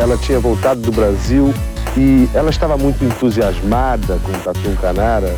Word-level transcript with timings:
ela 0.00 0.16
tinha 0.16 0.40
voltado 0.40 0.80
do 0.80 0.90
Brasil 0.90 1.52
e 1.94 2.26
ela 2.34 2.48
estava 2.48 2.78
muito 2.78 3.04
entusiasmada 3.04 4.18
com 4.20 4.32
o 4.32 4.40
Tatu 4.40 4.74
Canara. 4.80 5.36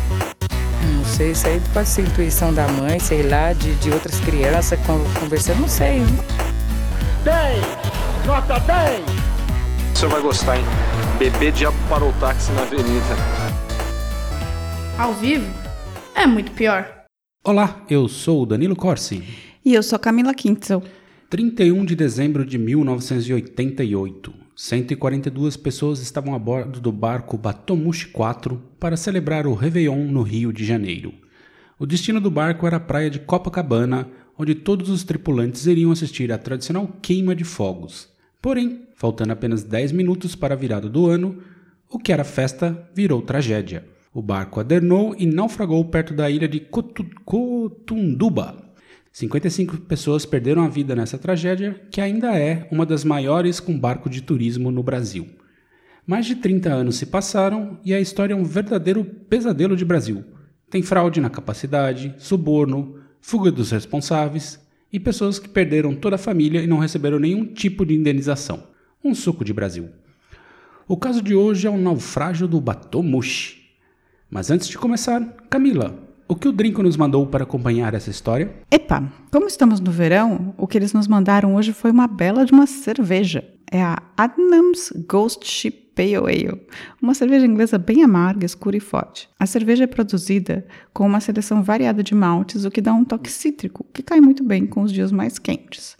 Não 0.95 1.03
sei, 1.03 1.31
isso 1.31 1.47
aí 1.47 1.61
pode 1.73 1.89
ser 1.89 2.03
intuição 2.03 2.53
da 2.53 2.65
mãe, 2.69 2.97
sei 2.97 3.23
lá, 3.23 3.51
de, 3.51 3.75
de 3.75 3.91
outras 3.91 4.17
crianças 4.21 4.79
conversando, 5.19 5.59
não 5.59 5.67
sei. 5.67 5.99
10! 7.25 8.25
Nota 8.25 8.57
10! 8.61 9.01
O 9.93 9.97
senhor 9.97 10.11
vai 10.11 10.21
gostar, 10.21 10.57
hein? 10.57 10.63
Bebê 11.19 11.51
diabo 11.51 11.75
parou 11.89 12.09
o 12.09 12.13
táxi 12.13 12.53
na 12.53 12.61
avenida. 12.61 13.17
Ao 14.97 15.13
vivo? 15.13 15.53
É 16.15 16.25
muito 16.25 16.53
pior. 16.53 16.87
Olá, 17.43 17.83
eu 17.89 18.07
sou 18.07 18.43
o 18.43 18.45
Danilo 18.45 18.77
Corsi. 18.77 19.23
E 19.65 19.73
eu 19.73 19.83
sou 19.83 19.99
Camila 19.99 20.33
Quintzel. 20.33 20.81
31 21.29 21.83
de 21.83 21.97
dezembro 21.97 22.45
de 22.45 22.57
1988. 22.57 24.42
142 24.55 25.57
pessoas 25.57 25.99
estavam 25.99 26.35
a 26.35 26.39
bordo 26.39 26.79
do 26.79 26.91
barco 26.91 27.37
Batomushi 27.37 28.09
4 28.09 28.61
para 28.79 28.95
celebrar 28.95 29.47
o 29.47 29.55
Réveillon 29.55 30.05
no 30.05 30.21
Rio 30.21 30.53
de 30.53 30.63
Janeiro. 30.63 31.11
O 31.79 31.87
destino 31.87 32.21
do 32.21 32.29
barco 32.29 32.67
era 32.67 32.77
a 32.77 32.79
praia 32.79 33.09
de 33.09 33.17
Copacabana, 33.19 34.07
onde 34.37 34.53
todos 34.53 34.89
os 34.89 35.03
tripulantes 35.03 35.65
iriam 35.65 35.91
assistir 35.91 36.31
à 36.31 36.37
tradicional 36.37 36.87
queima 37.01 37.35
de 37.35 37.43
fogos. 37.43 38.07
Porém, 38.39 38.83
faltando 38.95 39.33
apenas 39.33 39.63
10 39.63 39.91
minutos 39.91 40.35
para 40.35 40.53
a 40.53 40.57
virada 40.57 40.87
do 40.87 41.07
ano, 41.07 41.39
o 41.89 41.97
que 41.97 42.13
era 42.13 42.23
festa 42.23 42.87
virou 42.93 43.23
tragédia. 43.23 43.85
O 44.13 44.21
barco 44.21 44.59
adernou 44.59 45.15
e 45.17 45.25
naufragou 45.25 45.83
perto 45.85 46.13
da 46.13 46.29
ilha 46.29 46.47
de 46.47 46.59
Cotunduba, 47.25 48.63
55 49.13 49.77
pessoas 49.81 50.25
perderam 50.25 50.63
a 50.63 50.67
vida 50.67 50.95
nessa 50.95 51.19
tragédia, 51.19 51.79
que 51.91 52.01
ainda 52.01 52.35
é 52.35 52.67
uma 52.71 52.83
das 52.83 53.03
maiores 53.03 53.59
com 53.59 53.79
barco 53.79 54.09
de 54.09 54.23
turismo 54.23 54.71
no 54.71 54.81
Brasil. 54.81 55.27
Mais 56.03 56.25
de 56.25 56.35
30 56.35 56.73
anos 56.73 56.95
se 56.95 57.05
passaram 57.05 57.79
e 57.85 57.93
a 57.93 57.99
história 57.99 58.33
é 58.33 58.35
um 58.35 58.43
verdadeiro 58.43 59.05
pesadelo 59.05 59.77
de 59.77 59.85
Brasil. 59.85 60.23
Tem 60.67 60.81
fraude 60.81 61.21
na 61.21 61.29
capacidade, 61.29 62.15
suborno, 62.17 63.01
fuga 63.21 63.51
dos 63.51 63.69
responsáveis 63.69 64.59
e 64.91 64.99
pessoas 64.99 65.37
que 65.37 65.47
perderam 65.47 65.93
toda 65.95 66.15
a 66.15 66.19
família 66.19 66.63
e 66.63 66.67
não 66.67 66.79
receberam 66.79 67.19
nenhum 67.19 67.45
tipo 67.45 67.85
de 67.85 67.93
indenização. 67.93 68.63
Um 69.03 69.13
suco 69.13 69.45
de 69.45 69.53
Brasil. 69.53 69.89
O 70.87 70.97
caso 70.97 71.21
de 71.21 71.35
hoje 71.35 71.67
é 71.67 71.69
o 71.69 71.77
naufrágio 71.77 72.47
do 72.47 72.59
Batomushi. 72.59 73.61
Mas 74.27 74.49
antes 74.49 74.67
de 74.67 74.77
começar, 74.77 75.21
Camila, 75.51 76.12
o 76.27 76.35
que 76.35 76.47
o 76.47 76.51
Drinco 76.51 76.81
nos 76.81 76.97
mandou 76.97 77.25
para 77.27 77.43
acompanhar 77.43 77.93
essa 77.93 78.09
história? 78.09 78.53
Epa, 78.71 79.11
como 79.31 79.47
estamos 79.47 79.79
no 79.79 79.91
verão, 79.91 80.53
o 80.57 80.67
que 80.67 80.77
eles 80.77 80.93
nos 80.93 81.07
mandaram 81.07 81.55
hoje 81.55 81.73
foi 81.73 81.91
uma 81.91 82.07
bela 82.07 82.45
de 82.45 82.53
uma 82.53 82.65
cerveja. 82.65 83.43
É 83.71 83.81
a 83.81 84.01
Adnams 84.17 84.93
Ghost 85.07 85.45
Ship 85.45 85.83
Pale 85.95 86.15
Ale, 86.15 86.61
uma 87.01 87.13
cerveja 87.13 87.45
inglesa 87.45 87.77
bem 87.77 88.03
amarga, 88.03 88.45
escura 88.45 88.75
e 88.75 88.79
forte. 88.79 89.29
A 89.39 89.45
cerveja 89.45 89.83
é 89.83 89.87
produzida 89.87 90.65
com 90.91 91.05
uma 91.05 91.19
seleção 91.19 91.61
variada 91.61 92.01
de 92.01 92.15
maltes, 92.15 92.65
o 92.65 92.71
que 92.71 92.81
dá 92.81 92.93
um 92.93 93.05
toque 93.05 93.31
cítrico, 93.31 93.85
que 93.93 94.01
cai 94.01 94.19
muito 94.19 94.43
bem 94.43 94.65
com 94.65 94.81
os 94.81 94.91
dias 94.91 95.11
mais 95.11 95.37
quentes. 95.37 95.95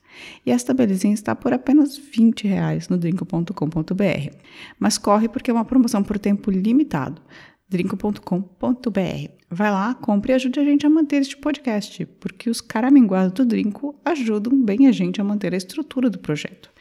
E 0.46 0.52
esta 0.52 0.74
belezinha 0.74 1.14
está 1.14 1.36
por 1.36 1.54
apenas 1.54 1.98
20 1.98 2.48
reais 2.48 2.90
no 2.90 2.98
drinco.com.br. 2.98 4.36
Mas 4.80 4.98
corre 4.98 5.28
porque 5.28 5.50
é 5.50 5.54
uma 5.54 5.66
promoção 5.66 6.04
por 6.04 6.20
tempo 6.20 6.52
limitado 6.52 7.22
drinco.com.br. 7.69 9.30
Vai 9.50 9.72
lá, 9.72 9.94
compre 9.94 10.31
e 10.31 10.36
ajude 10.36 10.59
a 10.59 10.64
gente 10.64 10.86
a 10.86 10.89
manter 10.89 11.22
este 11.22 11.38
podcast, 11.38 12.06
porque 12.19 12.50
os 12.50 12.59
caraminguados 12.59 13.33
do 13.33 13.45
Drinco 13.45 13.95
ajudam 14.03 14.64
bem 14.64 14.88
a 14.88 14.92
gente 14.92 15.22
a 15.22 15.23
manter 15.23 15.53
a 15.53 15.58
estrutura 15.58 16.09
do 16.09 16.17
projeto. 16.17 16.72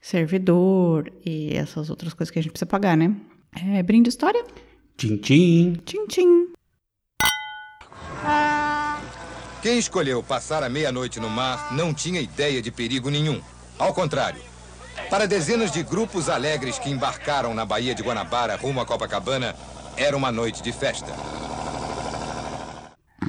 Servidor 0.00 1.10
e 1.24 1.54
essas 1.54 1.90
outras 1.90 2.12
coisas 2.12 2.30
que 2.30 2.38
a 2.38 2.42
gente 2.42 2.52
precisa 2.52 2.66
pagar, 2.66 2.96
né? 2.96 3.14
É, 3.74 3.82
brinde 3.82 4.08
história? 4.08 4.44
Tchim, 4.96 5.16
tchim. 5.16 5.80
Tchim, 5.84 6.06
tchim. 6.06 6.52
Quem 9.62 9.78
escolheu 9.78 10.22
passar 10.22 10.62
a 10.62 10.68
meia-noite 10.68 11.20
no 11.20 11.28
mar 11.28 11.74
não 11.74 11.92
tinha 11.92 12.20
ideia 12.20 12.62
de 12.62 12.70
perigo 12.70 13.10
nenhum. 13.10 13.40
Ao 13.78 13.92
contrário, 13.92 14.40
para 15.08 15.26
dezenas 15.26 15.70
de 15.70 15.82
grupos 15.82 16.28
alegres 16.28 16.78
que 16.78 16.90
embarcaram 16.90 17.54
na 17.54 17.64
Baía 17.64 17.94
de 17.94 18.02
Guanabara 18.02 18.56
rumo 18.56 18.80
a 18.80 18.86
Copacabana, 18.86 19.54
era 19.96 20.16
uma 20.16 20.32
noite 20.32 20.62
de 20.62 20.72
festa. 20.72 21.12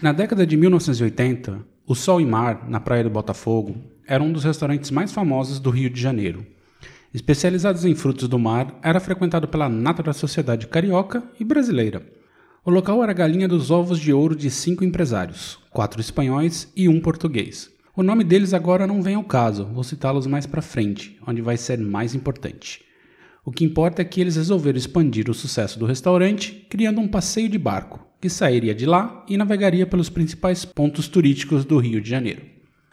Na 0.01 0.11
década 0.11 0.45
de 0.45 0.57
1980, 0.57 1.59
o 1.85 1.94
Sol 1.94 2.22
e 2.22 2.25
Mar, 2.25 2.67
na 2.69 2.79
Praia 2.79 3.03
do 3.03 3.09
Botafogo, 3.09 3.75
era 4.07 4.23
um 4.23 4.31
dos 4.31 4.44
restaurantes 4.44 4.91
mais 4.91 5.11
famosos 5.11 5.59
do 5.59 5.69
Rio 5.69 5.89
de 5.89 6.01
Janeiro. 6.01 6.45
Especializados 7.13 7.83
em 7.85 7.94
frutos 7.94 8.27
do 8.27 8.39
mar, 8.39 8.79
era 8.81 8.99
frequentado 8.99 9.47
pela 9.47 9.67
nata 9.67 10.01
da 10.01 10.13
sociedade 10.13 10.67
carioca 10.67 11.23
e 11.39 11.44
brasileira. 11.44 12.01
O 12.63 12.72
local 12.72 13.03
era 13.03 13.11
a 13.11 13.16
galinha 13.16 13.47
dos 13.47 13.69
ovos 13.69 13.99
de 13.99 14.13
ouro 14.13 14.35
de 14.35 14.49
cinco 14.49 14.83
empresários, 14.83 15.59
quatro 15.72 15.99
espanhóis 15.99 16.72
e 16.75 16.88
um 16.88 17.01
português. 17.01 17.69
O 17.95 18.03
nome 18.03 18.23
deles 18.23 18.53
agora 18.53 18.88
não 18.88 19.01
vem 19.01 19.16
ao 19.16 19.23
caso, 19.23 19.66
vou 19.66 19.83
citá-los 19.83 20.25
mais 20.25 20.45
para 20.45 20.61
frente, 20.61 21.19
onde 21.28 21.41
vai 21.41 21.57
ser 21.57 21.78
mais 21.78 22.16
importante. 22.16 22.91
O 23.44 23.52
que 23.52 23.66
importa 23.66 24.03
é 24.03 24.06
que 24.06 24.22
eles 24.22 24.35
resolveram 24.35 24.78
expandir 24.78 25.28
o 25.28 25.34
sucesso 25.34 25.79
do 25.79 25.88
restaurante, 25.88 26.68
criando 26.69 27.02
um 27.02 27.07
passeio 27.07 27.50
de 27.50 27.57
barco, 27.57 28.00
que 28.22 28.29
sairia 28.29 28.75
de 28.75 28.85
lá 28.85 29.25
e 29.28 29.35
navegaria 29.35 29.88
pelos 29.88 30.09
principais 30.09 30.63
pontos 30.63 31.07
turísticos 31.07 31.66
do 31.66 31.79
Rio 31.79 32.00
de 32.00 32.07
Janeiro. 32.07 32.44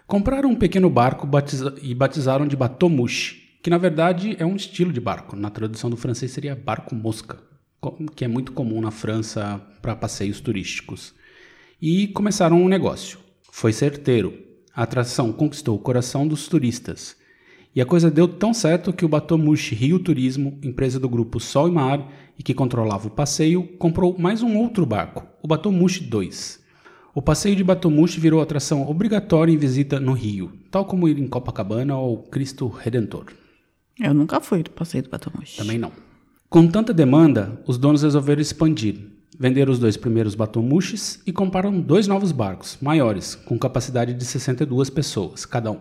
Compraram 0.07 0.49
um 0.49 0.57
pequeno 0.57 0.89
barco 0.89 1.27
batiza 1.27 1.75
e 1.83 1.95
batizaram 1.95 2.47
de 2.47 2.57
Batomushi, 2.57 3.59
que 3.63 3.69
na 3.69 3.77
verdade 3.77 4.37
é 4.39 4.47
um 4.47 4.57
estilo 4.57 4.91
de 4.91 5.01
barco. 5.03 5.37
Na 5.37 5.51
tradução 5.51 5.91
do 5.91 5.99
francês 5.99 6.31
seria 6.31 6.57
barco 6.57 6.95
mosca, 6.95 7.39
que 8.17 8.25
é 8.25 8.29
muito 8.29 8.53
comum 8.53 8.81
na 8.81 8.91
França 8.91 9.61
para 9.83 9.95
passeios 9.95 10.41
turísticos. 10.41 11.15
E 11.81 12.09
começaram 12.09 12.63
um 12.63 12.69
negócio. 12.69 13.19
Foi 13.53 13.71
certeiro. 13.71 14.33
A 14.75 14.85
atração 14.85 15.31
conquistou 15.31 15.77
o 15.77 15.81
coração 15.81 16.27
dos 16.27 16.49
turistas 16.49 17.18
e 17.79 17.81
a 17.81 17.87
coisa 17.87 18.11
deu 18.11 18.27
tão 18.27 18.53
certo 18.53 18.93
que 18.93 19.05
o 19.05 19.09
Batomushi 19.09 19.73
Rio 19.73 20.01
Turismo, 20.01 20.59
empresa 20.65 20.99
do 20.99 21.09
grupo 21.09 21.39
Sol 21.39 21.69
e 21.69 21.71
Mar 21.71 22.11
e 22.37 22.43
que 22.43 22.53
controlava 22.53 23.07
o 23.07 23.11
passeio, 23.11 23.63
comprou 23.79 24.19
mais 24.19 24.43
um 24.43 24.57
outro 24.57 24.85
barco, 24.85 25.25
o 25.41 25.47
Batomushi 25.47 26.03
2. 26.03 26.61
O 27.15 27.23
passeio 27.23 27.55
de 27.55 27.63
Batomushi 27.63 28.19
virou 28.19 28.41
atração 28.41 28.83
obrigatória 28.91 29.53
em 29.53 29.57
visita 29.57 30.01
no 30.01 30.13
Rio, 30.13 30.51
tal 30.73 30.87
como 30.87 31.07
ir 31.07 31.21
em 31.21 31.29
Copacabana 31.29 31.97
ou 31.97 32.25
Cristo 32.25 32.67
Redentor. 32.67 33.27
Eu 33.97 34.13
nunca 34.13 34.41
fui 34.41 34.65
do 34.65 34.73
passeio 34.73 35.05
do 35.05 35.11
Batomushi. 35.11 35.59
Também 35.59 35.79
não. 35.79 35.93
Com 36.51 36.67
tanta 36.67 36.93
demanda, 36.93 37.63
os 37.65 37.79
donos 37.79 38.03
resolveram 38.03 38.43
expandir. 38.43 38.97
Venderam 39.39 39.71
os 39.71 39.79
dois 39.79 39.97
primeiros 39.97 40.35
Batomushis 40.35 41.23
e 41.25 41.31
compraram 41.31 41.81
dois 41.81 42.09
novos 42.09 42.33
barcos, 42.33 42.77
maiores, 42.83 43.37
com 43.37 43.57
capacidade 43.57 44.15
de 44.15 44.25
62 44.25 44.91
pessoas 44.91 45.47
cada 45.47 45.71
um. 45.71 45.79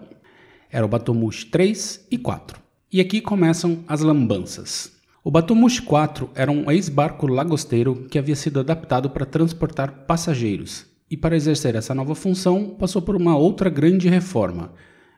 Era 0.70 0.86
o 0.86 0.90
Batomushi 0.90 1.46
3 1.46 2.08
e 2.12 2.18
4. 2.18 2.60
E 2.92 3.00
aqui 3.00 3.22
começam 3.22 3.84
as 3.88 4.02
lambanças. 4.02 4.92
O 5.24 5.32
Batomushi 5.32 5.82
4 5.82 6.30
era 6.36 6.52
um 6.52 6.70
ex-barco 6.72 7.28
lagosteiro 7.28 8.06
que 8.10 8.20
havia 8.20 8.36
sido 8.36 8.60
adaptado 8.60 9.10
para 9.10 9.26
transportar 9.26 10.06
passageiros, 10.06 10.86
e 11.10 11.18
para 11.18 11.36
exercer 11.36 11.76
essa 11.76 11.94
nova 11.96 12.16
função 12.16 12.76
passou 12.78 13.02
por 13.02 13.16
uma 13.16 13.38
outra 13.38 13.70
grande 13.70 14.10
reforma. 14.10 14.72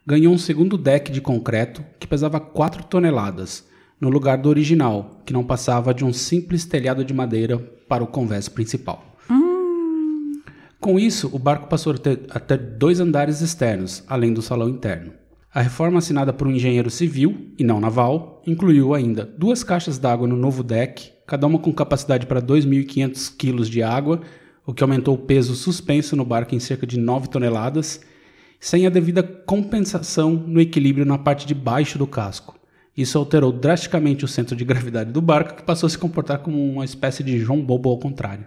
Ganhou 0.06 0.34
um 0.34 0.38
segundo 0.38 0.78
deck 0.78 1.12
de 1.12 1.22
concreto 1.22 1.84
que 2.00 2.08
pesava 2.08 2.40
4 2.40 2.84
toneladas, 2.84 3.68
no 4.00 4.10
lugar 4.10 4.38
do 4.38 4.50
original, 4.50 5.22
que 5.26 5.34
não 5.34 5.44
passava 5.44 5.94
de 5.94 6.06
um 6.06 6.14
simples 6.14 6.66
telhado 6.66 7.04
de 7.04 7.14
madeira 7.14 7.60
para 7.88 8.04
o 8.04 8.08
convés 8.08 8.48
principal. 8.48 9.16
Hum. 9.30 10.42
Com 10.80 10.98
isso, 10.98 11.30
o 11.34 11.38
barco 11.38 11.68
passou 11.68 11.94
a 11.94 11.98
ter, 11.98 12.22
a 12.30 12.40
ter 12.40 12.58
dois 12.58 13.00
andares 13.00 13.42
externos, 13.42 14.04
além 14.08 14.34
do 14.34 14.42
salão 14.42 14.70
interno. 14.70 15.12
A 15.52 15.62
reforma 15.62 15.98
assinada 15.98 16.32
por 16.32 16.48
um 16.48 16.52
engenheiro 16.52 16.92
civil, 16.92 17.52
e 17.58 17.64
não 17.64 17.80
naval, 17.80 18.40
incluiu 18.46 18.94
ainda 18.94 19.26
duas 19.26 19.64
caixas 19.64 19.98
d'água 19.98 20.28
no 20.28 20.36
novo 20.36 20.62
deck, 20.62 21.12
cada 21.26 21.48
uma 21.48 21.58
com 21.58 21.74
capacidade 21.74 22.28
para 22.28 22.40
2.500 22.40 23.36
kg 23.36 23.68
de 23.68 23.82
água, 23.82 24.22
o 24.64 24.76
que 24.76 24.84
aumentou 24.84 25.16
o 25.16 25.18
peso 25.18 25.56
suspenso 25.56 26.16
no 26.16 26.24
barco 26.24 26.54
em 26.54 26.60
cerca 26.60 26.86
de 26.86 27.00
9 27.00 27.30
toneladas, 27.30 28.02
sem 28.60 28.86
a 28.86 28.92
devida 28.92 29.24
compensação 29.24 30.34
no 30.34 30.62
equilíbrio 30.62 31.04
na 31.04 31.18
parte 31.18 31.48
de 31.48 31.56
baixo 31.56 31.98
do 31.98 32.06
casco. 32.06 32.56
Isso 32.96 33.18
alterou 33.18 33.52
drasticamente 33.52 34.24
o 34.24 34.28
centro 34.28 34.56
de 34.56 34.64
gravidade 34.64 35.12
do 35.12 35.22
barco, 35.22 35.56
que 35.56 35.64
passou 35.64 35.88
a 35.88 35.90
se 35.90 35.98
comportar 35.98 36.40
como 36.40 36.64
uma 36.74 36.86
espécie 36.86 37.24
de 37.24 37.40
João 37.40 37.66
Bobo 37.66 37.90
ao 37.90 37.98
contrário. 37.98 38.46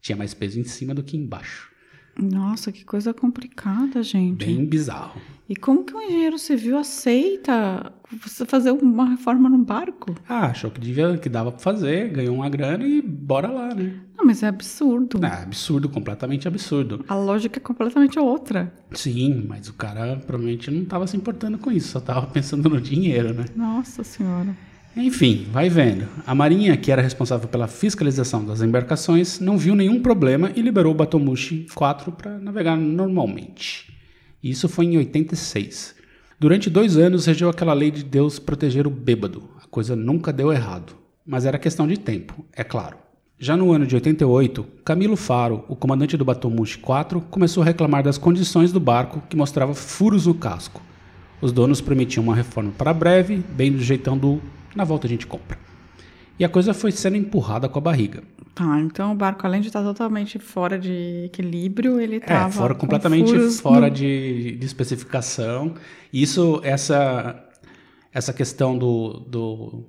Tinha 0.00 0.14
mais 0.14 0.32
peso 0.32 0.60
em 0.60 0.64
cima 0.64 0.94
do 0.94 1.02
que 1.02 1.16
embaixo. 1.16 1.73
Nossa, 2.20 2.70
que 2.72 2.84
coisa 2.84 3.12
complicada, 3.12 4.02
gente. 4.02 4.44
Bem 4.44 4.64
bizarro. 4.64 5.20
E 5.48 5.54
como 5.54 5.84
que 5.84 5.94
um 5.94 6.00
engenheiro 6.00 6.38
civil 6.38 6.78
aceita 6.78 7.92
você 8.10 8.46
fazer 8.46 8.70
uma 8.70 9.10
reforma 9.10 9.48
no 9.48 9.58
barco? 9.58 10.14
Ah, 10.26 10.46
achou 10.46 10.70
que 10.70 10.80
devia, 10.80 11.18
que 11.18 11.28
dava 11.28 11.52
para 11.52 11.60
fazer, 11.60 12.08
ganhou 12.08 12.36
uma 12.36 12.48
grana 12.48 12.86
e 12.86 13.02
bora 13.02 13.48
lá, 13.48 13.74
né? 13.74 13.94
Não, 14.16 14.24
mas 14.24 14.42
é 14.42 14.48
absurdo. 14.48 15.22
É 15.22 15.42
absurdo, 15.42 15.88
completamente 15.88 16.48
absurdo. 16.48 17.04
A 17.08 17.14
lógica 17.14 17.58
é 17.58 17.60
completamente 17.60 18.18
outra. 18.18 18.72
Sim, 18.92 19.44
mas 19.46 19.68
o 19.68 19.74
cara 19.74 20.16
provavelmente 20.16 20.70
não 20.70 20.82
estava 20.82 21.06
se 21.06 21.16
importando 21.16 21.58
com 21.58 21.70
isso, 21.70 21.88
só 21.88 21.98
estava 21.98 22.26
pensando 22.32 22.70
no 22.70 22.80
dinheiro, 22.80 23.34
né? 23.34 23.44
Nossa 23.54 24.02
senhora. 24.02 24.56
Enfim, 24.96 25.48
vai 25.50 25.68
vendo. 25.68 26.06
A 26.24 26.34
Marinha, 26.34 26.76
que 26.76 26.92
era 26.92 27.02
responsável 27.02 27.48
pela 27.48 27.66
fiscalização 27.66 28.44
das 28.44 28.62
embarcações, 28.62 29.40
não 29.40 29.58
viu 29.58 29.74
nenhum 29.74 30.00
problema 30.00 30.52
e 30.54 30.62
liberou 30.62 30.92
o 30.92 30.96
Batomushi 30.96 31.66
4 31.74 32.12
para 32.12 32.38
navegar 32.38 32.76
normalmente. 32.76 33.92
Isso 34.42 34.68
foi 34.68 34.84
em 34.86 34.96
86. 34.98 35.96
Durante 36.38 36.70
dois 36.70 36.96
anos 36.96 37.26
regeu 37.26 37.48
aquela 37.48 37.72
lei 37.72 37.90
de 37.90 38.04
Deus 38.04 38.38
proteger 38.38 38.86
o 38.86 38.90
bêbado. 38.90 39.48
A 39.60 39.66
coisa 39.66 39.96
nunca 39.96 40.32
deu 40.32 40.52
errado. 40.52 40.94
Mas 41.26 41.44
era 41.44 41.58
questão 41.58 41.88
de 41.88 41.98
tempo, 41.98 42.44
é 42.52 42.62
claro. 42.62 42.98
Já 43.36 43.56
no 43.56 43.72
ano 43.72 43.86
de 43.86 43.96
88, 43.96 44.64
Camilo 44.84 45.16
Faro, 45.16 45.64
o 45.66 45.74
comandante 45.74 46.16
do 46.16 46.24
Batomushi 46.24 46.78
4, 46.78 47.20
começou 47.22 47.62
a 47.62 47.66
reclamar 47.66 48.04
das 48.04 48.16
condições 48.16 48.70
do 48.70 48.78
barco 48.78 49.22
que 49.28 49.36
mostrava 49.36 49.74
furos 49.74 50.26
no 50.26 50.34
casco. 50.34 50.80
Os 51.40 51.50
donos 51.50 51.80
prometiam 51.80 52.22
uma 52.22 52.34
reforma 52.34 52.72
para 52.76 52.94
breve, 52.94 53.42
bem 53.56 53.72
do 53.72 53.82
jeitão 53.82 54.16
do 54.16 54.40
na 54.74 54.84
volta 54.84 55.06
a 55.06 55.10
gente 55.10 55.26
compra. 55.26 55.58
E 56.38 56.44
a 56.44 56.48
coisa 56.48 56.74
foi 56.74 56.90
sendo 56.90 57.16
empurrada 57.16 57.68
com 57.68 57.78
a 57.78 57.82
barriga. 57.82 58.22
Tá, 58.54 58.80
então 58.80 59.12
o 59.12 59.14
barco, 59.14 59.46
além 59.46 59.60
de 59.60 59.68
estar 59.68 59.82
totalmente 59.82 60.38
fora 60.38 60.78
de 60.78 61.24
equilíbrio, 61.26 62.00
ele 62.00 62.14
É, 62.16 62.18
estava. 62.18 62.50
fora 62.52 62.74
completamente 62.74 63.32
fora 63.60 63.88
de, 63.90 64.56
de 64.56 64.66
especificação. 64.66 65.74
Isso, 66.12 66.60
essa, 66.62 67.44
essa 68.12 68.32
questão 68.32 68.76
do, 68.78 69.20
do, 69.28 69.84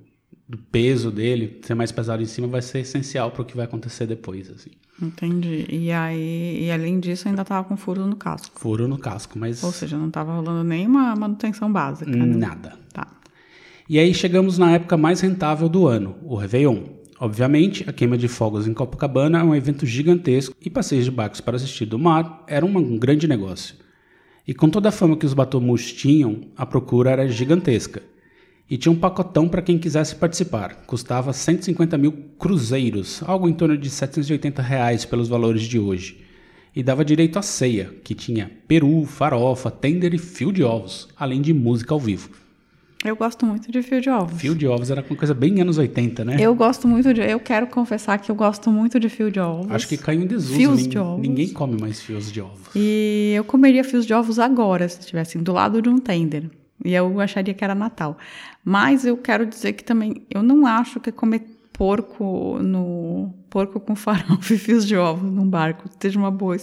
do 0.48 0.58
peso 0.58 1.10
dele 1.10 1.60
ser 1.64 1.74
mais 1.74 1.90
pesado 1.92 2.22
em 2.22 2.26
cima 2.26 2.46
vai 2.48 2.62
ser 2.62 2.80
essencial 2.80 3.30
para 3.30 3.42
o 3.42 3.44
que 3.44 3.56
vai 3.56 3.64
acontecer 3.66 4.06
depois. 4.06 4.50
Assim. 4.50 4.70
Entendi. 5.00 5.66
E 5.68 5.92
aí, 5.92 6.64
e 6.64 6.70
além 6.70 6.98
disso, 6.98 7.28
ainda 7.28 7.42
estava 7.42 7.64
com 7.68 7.76
furo 7.76 8.04
no 8.06 8.16
casco. 8.16 8.58
Furo 8.58 8.88
no 8.88 8.98
casco, 8.98 9.38
mas 9.38 9.62
Ou 9.62 9.70
seja, 9.72 9.96
não 9.96 10.08
estava 10.08 10.32
rolando 10.34 10.64
nenhuma 10.64 11.14
manutenção 11.14 11.70
básica. 11.72 12.10
né? 12.10 12.24
nada. 12.36 12.70
Tá. 12.70 12.76
E 13.88 14.00
aí 14.00 14.12
chegamos 14.12 14.58
na 14.58 14.72
época 14.72 14.96
mais 14.96 15.20
rentável 15.20 15.68
do 15.68 15.86
ano, 15.86 16.16
o 16.24 16.34
Réveillon. 16.34 16.82
Obviamente, 17.20 17.84
a 17.88 17.92
queima 17.92 18.18
de 18.18 18.26
fogos 18.26 18.66
em 18.66 18.74
Copacabana 18.74 19.38
é 19.38 19.44
um 19.44 19.54
evento 19.54 19.86
gigantesco 19.86 20.56
e 20.60 20.68
passeios 20.68 21.04
de 21.04 21.10
barcos 21.12 21.40
para 21.40 21.54
assistir 21.54 21.86
do 21.86 21.96
mar 21.96 22.42
era 22.48 22.66
um 22.66 22.98
grande 22.98 23.28
negócio. 23.28 23.76
E 24.44 24.52
com 24.52 24.68
toda 24.68 24.88
a 24.88 24.92
fama 24.92 25.16
que 25.16 25.24
os 25.24 25.34
batomus 25.34 25.92
tinham, 25.92 26.48
a 26.56 26.66
procura 26.66 27.10
era 27.12 27.28
gigantesca. 27.28 28.02
E 28.68 28.76
tinha 28.76 28.90
um 28.90 28.98
pacotão 28.98 29.48
para 29.48 29.62
quem 29.62 29.78
quisesse 29.78 30.16
participar. 30.16 30.84
Custava 30.84 31.32
150 31.32 31.96
mil 31.96 32.10
cruzeiros, 32.40 33.22
algo 33.24 33.48
em 33.48 33.52
torno 33.52 33.78
de 33.78 33.88
780 33.88 34.62
reais 34.62 35.04
pelos 35.04 35.28
valores 35.28 35.62
de 35.62 35.78
hoje. 35.78 36.24
E 36.74 36.82
dava 36.82 37.04
direito 37.04 37.38
à 37.38 37.42
ceia, 37.42 37.94
que 38.02 38.16
tinha 38.16 38.50
peru, 38.66 39.04
farofa, 39.04 39.70
tender 39.70 40.12
e 40.12 40.18
fio 40.18 40.52
de 40.52 40.64
ovos, 40.64 41.06
além 41.16 41.40
de 41.40 41.54
música 41.54 41.94
ao 41.94 42.00
vivo. 42.00 42.45
Eu 43.08 43.16
gosto 43.16 43.46
muito 43.46 43.70
de 43.70 43.82
fio 43.82 44.00
de 44.00 44.10
ovos. 44.10 44.40
Fio 44.40 44.54
de 44.54 44.66
ovos 44.66 44.90
era 44.90 45.00
uma 45.00 45.16
coisa 45.16 45.34
bem 45.34 45.60
anos 45.60 45.78
80, 45.78 46.24
né? 46.24 46.36
Eu 46.38 46.54
gosto 46.54 46.88
muito 46.88 47.12
de. 47.14 47.20
Eu 47.20 47.40
quero 47.40 47.66
confessar 47.66 48.18
que 48.18 48.30
eu 48.30 48.34
gosto 48.34 48.70
muito 48.70 48.98
de 48.98 49.08
fio 49.08 49.30
de 49.30 49.40
ovos. 49.40 49.70
Acho 49.70 49.88
que 49.88 49.96
caiu 49.96 50.22
em 50.22 50.26
desuso. 50.26 50.54
Fios 50.54 50.86
de 50.86 50.98
ovos. 50.98 51.22
Ninguém 51.22 51.48
come 51.48 51.80
mais 51.80 52.00
fios 52.00 52.30
de 52.30 52.40
ovos. 52.40 52.68
E 52.74 53.32
eu 53.36 53.44
comeria 53.44 53.84
fios 53.84 54.04
de 54.04 54.12
ovos 54.12 54.38
agora, 54.38 54.88
se 54.88 55.00
estivessem 55.00 55.42
do 55.42 55.52
lado 55.52 55.80
de 55.80 55.88
um 55.88 55.98
tender. 55.98 56.50
E 56.84 56.92
eu 56.92 57.20
acharia 57.20 57.54
que 57.54 57.64
era 57.64 57.74
Natal. 57.74 58.18
Mas 58.64 59.04
eu 59.06 59.16
quero 59.16 59.46
dizer 59.46 59.72
que 59.72 59.84
também, 59.84 60.22
eu 60.30 60.42
não 60.42 60.66
acho 60.66 61.00
que 61.00 61.10
comer 61.10 61.55
porco 61.76 62.58
no 62.62 63.34
porco 63.50 63.78
com 63.78 63.94
farofa 63.94 64.54
e 64.54 64.58
fios 64.58 64.86
de 64.86 64.96
ovos 64.96 65.30
num 65.30 65.46
barco 65.48 65.84
seja 66.00 66.18
uma 66.18 66.30
boa, 66.30 66.56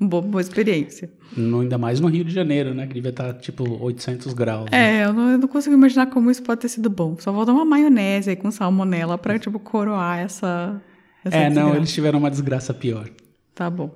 boa, 0.00 0.22
boa 0.22 0.40
experiência. 0.40 1.10
No- 1.36 1.60
ainda 1.60 1.76
mais 1.76 1.98
no 1.98 2.06
Rio 2.08 2.24
de 2.24 2.32
Janeiro, 2.32 2.72
né? 2.72 2.86
Que 2.86 2.94
devia 2.94 3.10
estar 3.10 3.32
tipo 3.34 3.64
800 3.82 4.32
graus. 4.32 4.70
né? 4.70 5.00
É, 5.00 5.04
eu 5.06 5.12
não, 5.12 5.30
eu 5.30 5.38
não 5.38 5.48
consigo 5.48 5.74
imaginar 5.74 6.06
como 6.06 6.30
isso 6.30 6.42
pode 6.42 6.60
ter 6.60 6.68
sido 6.68 6.88
bom. 6.88 7.16
Só 7.18 7.32
vou 7.32 7.44
dar 7.44 7.52
uma 7.52 7.64
maionese 7.64 8.30
aí 8.30 8.36
com 8.36 8.50
salmonela 8.50 9.18
pra, 9.18 9.38
tipo, 9.38 9.58
coroar 9.58 10.20
essa. 10.20 10.80
essa 11.24 11.36
É, 11.36 11.44
não, 11.44 11.54
desgraça. 11.54 11.76
eles 11.76 11.92
tiveram 11.92 12.18
uma 12.20 12.30
desgraça 12.30 12.72
pior. 12.72 13.08
Tá 13.54 13.68
bom. 13.68 13.90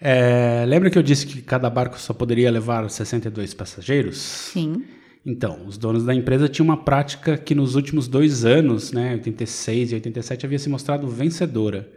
É, 0.00 0.64
lembra 0.66 0.90
que 0.90 0.96
eu 0.98 1.02
disse 1.02 1.26
que 1.26 1.40
cada 1.42 1.68
barco 1.68 1.98
só 1.98 2.12
poderia 2.14 2.50
levar 2.50 2.88
62 2.90 3.52
passageiros? 3.54 4.18
Sim. 4.18 4.84
Então, 5.24 5.66
os 5.66 5.76
donos 5.76 6.04
da 6.04 6.14
empresa 6.14 6.48
tinham 6.48 6.64
uma 6.64 6.82
prática 6.82 7.36
que 7.36 7.54
nos 7.54 7.74
últimos 7.74 8.08
dois 8.08 8.44
anos, 8.44 8.90
né, 8.90 9.12
86 9.12 9.92
e 9.92 9.94
87, 9.94 10.46
havia 10.46 10.58
se 10.58 10.68
mostrado 10.68 11.06
vencedora. 11.06 11.90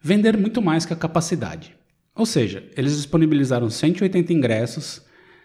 Vender 0.00 0.36
muito 0.36 0.62
mais 0.62 0.86
que 0.86 0.92
a 0.92 0.96
capacidade. 0.96 1.74
Ou 2.14 2.24
seja, 2.24 2.64
eles 2.76 2.96
disponibilizaram 2.96 3.68
180 3.68 4.32
ingressos, 4.32 5.02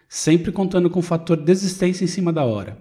sempre 0.07 0.51
contando 0.51 0.89
com 0.89 0.99
o 0.99 1.03
fator 1.03 1.37
desistência 1.37 2.03
em 2.03 2.07
cima 2.07 2.31
da 2.31 2.43
hora. 2.43 2.77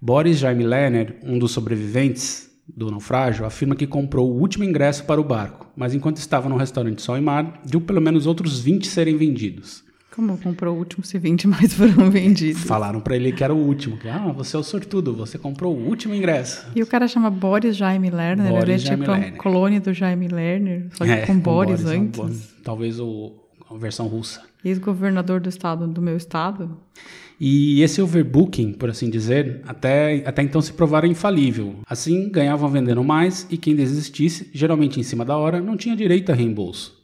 Boris 0.00 0.38
Jaime 0.38 0.64
Lerner, 0.64 1.16
um 1.22 1.38
dos 1.38 1.50
sobreviventes 1.50 2.50
do 2.68 2.90
naufrágio, 2.90 3.44
afirma 3.44 3.74
que 3.74 3.86
comprou 3.86 4.30
o 4.30 4.38
último 4.38 4.64
ingresso 4.64 5.04
para 5.04 5.20
o 5.20 5.24
barco, 5.24 5.70
mas 5.76 5.94
enquanto 5.94 6.18
estava 6.18 6.48
no 6.48 6.56
restaurante 6.56 7.02
Sol 7.02 7.16
e 7.16 7.20
Mar, 7.20 7.60
viu 7.64 7.80
pelo 7.80 8.00
menos 8.00 8.26
outros 8.26 8.60
20 8.60 8.86
serem 8.86 9.16
vendidos. 9.16 9.85
Como 10.16 10.38
comprou 10.38 10.74
o 10.74 10.78
último 10.78 11.04
se 11.04 11.18
20 11.18 11.46
mais 11.46 11.74
foram 11.74 12.10
vendidos? 12.10 12.62
Falaram 12.62 13.00
para 13.00 13.14
ele 13.14 13.30
que 13.32 13.44
era 13.44 13.52
o 13.54 13.58
último, 13.58 13.98
que 13.98 14.08
ah, 14.08 14.32
você 14.34 14.56
é 14.56 14.58
o 14.58 14.62
sortudo, 14.62 15.14
você 15.14 15.36
comprou 15.38 15.76
o 15.76 15.86
último 15.86 16.14
ingresso. 16.14 16.66
E 16.74 16.82
o 16.82 16.86
cara 16.86 17.06
chama 17.06 17.28
Boris 17.30 17.76
Jaime 17.76 18.08
Lerner, 18.08 18.48
Boris 18.48 18.62
ele 18.62 18.72
é 18.72 18.78
Jaime 18.78 19.02
tipo 19.02 19.12
um 19.12 19.20
Lerner. 19.20 19.38
clone 19.40 19.78
do 19.80 19.92
Jaime 19.92 20.28
Lerner, 20.28 20.86
só 20.94 21.04
que 21.04 21.10
É, 21.10 21.26
com 21.26 21.38
Boris, 21.38 21.84
é 21.84 21.98
um 21.98 22.02
antes. 22.02 22.18
bom- 22.18 22.30
talvez 22.64 22.98
o, 22.98 23.34
a 23.70 23.76
versão 23.76 24.06
russa. 24.06 24.40
Ex-governador 24.64 25.38
do 25.40 25.48
estado, 25.50 25.86
do 25.86 26.00
meu 26.00 26.16
estado. 26.16 26.76
E 27.38 27.82
esse 27.82 28.00
overbooking, 28.00 28.72
por 28.72 28.88
assim 28.88 29.10
dizer, 29.10 29.60
até, 29.66 30.22
até 30.26 30.42
então 30.42 30.62
se 30.62 30.72
provara 30.72 31.06
infalível. 31.06 31.76
Assim, 31.86 32.30
ganhavam 32.30 32.68
vendendo 32.70 33.04
mais 33.04 33.46
e 33.50 33.58
quem 33.58 33.76
desistisse, 33.76 34.48
geralmente 34.54 34.98
em 34.98 35.02
cima 35.02 35.22
da 35.24 35.36
hora, 35.36 35.60
não 35.60 35.76
tinha 35.76 35.94
direito 35.94 36.32
a 36.32 36.34
reembolso. 36.34 36.95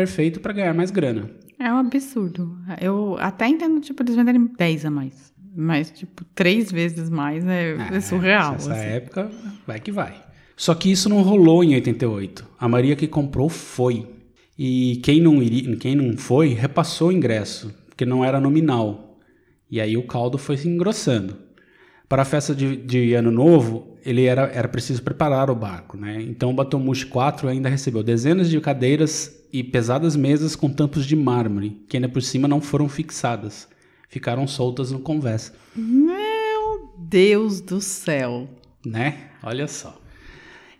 Perfeito 0.00 0.40
para 0.40 0.54
ganhar 0.54 0.72
mais 0.72 0.90
grana. 0.90 1.30
É 1.58 1.70
um 1.70 1.76
absurdo. 1.76 2.56
Eu 2.80 3.18
até 3.20 3.46
entendo, 3.46 3.82
tipo, 3.82 4.02
eles 4.02 4.16
venderem 4.16 4.46
10 4.46 4.86
a 4.86 4.90
mais. 4.90 5.30
Mas, 5.54 5.90
tipo, 5.90 6.24
três 6.34 6.72
vezes 6.72 7.10
mais 7.10 7.46
é, 7.46 7.76
é 7.92 8.00
surreal. 8.00 8.52
Nessa 8.52 8.72
assim. 8.72 8.82
época, 8.82 9.30
vai 9.66 9.78
que 9.78 9.92
vai. 9.92 10.14
Só 10.56 10.74
que 10.74 10.90
isso 10.90 11.10
não 11.10 11.20
rolou 11.20 11.62
em 11.62 11.74
88. 11.74 12.48
A 12.58 12.66
Maria 12.66 12.96
que 12.96 13.06
comprou 13.06 13.50
foi. 13.50 14.06
E 14.58 15.02
quem 15.04 15.20
não, 15.20 15.42
iria, 15.42 15.76
quem 15.76 15.94
não 15.94 16.16
foi, 16.16 16.54
repassou 16.54 17.08
o 17.08 17.12
ingresso, 17.12 17.70
porque 17.86 18.06
não 18.06 18.24
era 18.24 18.40
nominal. 18.40 19.18
E 19.70 19.82
aí 19.82 19.98
o 19.98 20.06
caldo 20.06 20.38
foi 20.38 20.56
se 20.56 20.66
engrossando. 20.66 21.36
Para 22.08 22.22
a 22.22 22.24
festa 22.24 22.54
de, 22.54 22.74
de 22.74 23.12
Ano 23.12 23.30
Novo, 23.30 23.98
ele 24.02 24.24
era, 24.24 24.44
era 24.46 24.66
preciso 24.66 25.02
preparar 25.02 25.50
o 25.50 25.54
barco. 25.54 25.98
Né? 25.98 26.22
Então 26.22 26.48
o 26.48 26.54
Batomushi 26.54 27.04
4 27.04 27.48
ainda 27.48 27.68
recebeu 27.68 28.02
dezenas 28.02 28.48
de 28.48 28.58
cadeiras 28.62 29.39
e 29.52 29.62
pesadas 29.62 30.16
mesas 30.16 30.54
com 30.56 30.68
tampos 30.68 31.04
de 31.06 31.16
mármore, 31.16 31.82
que 31.88 31.96
ainda 31.96 32.08
por 32.08 32.22
cima 32.22 32.46
não 32.48 32.60
foram 32.60 32.88
fixadas. 32.88 33.68
Ficaram 34.08 34.46
soltas 34.46 34.90
no 34.90 34.98
convés. 35.00 35.52
Meu 35.76 36.94
Deus 36.98 37.60
do 37.60 37.80
céu. 37.80 38.48
né? 38.84 39.30
Olha 39.42 39.66
só. 39.68 39.98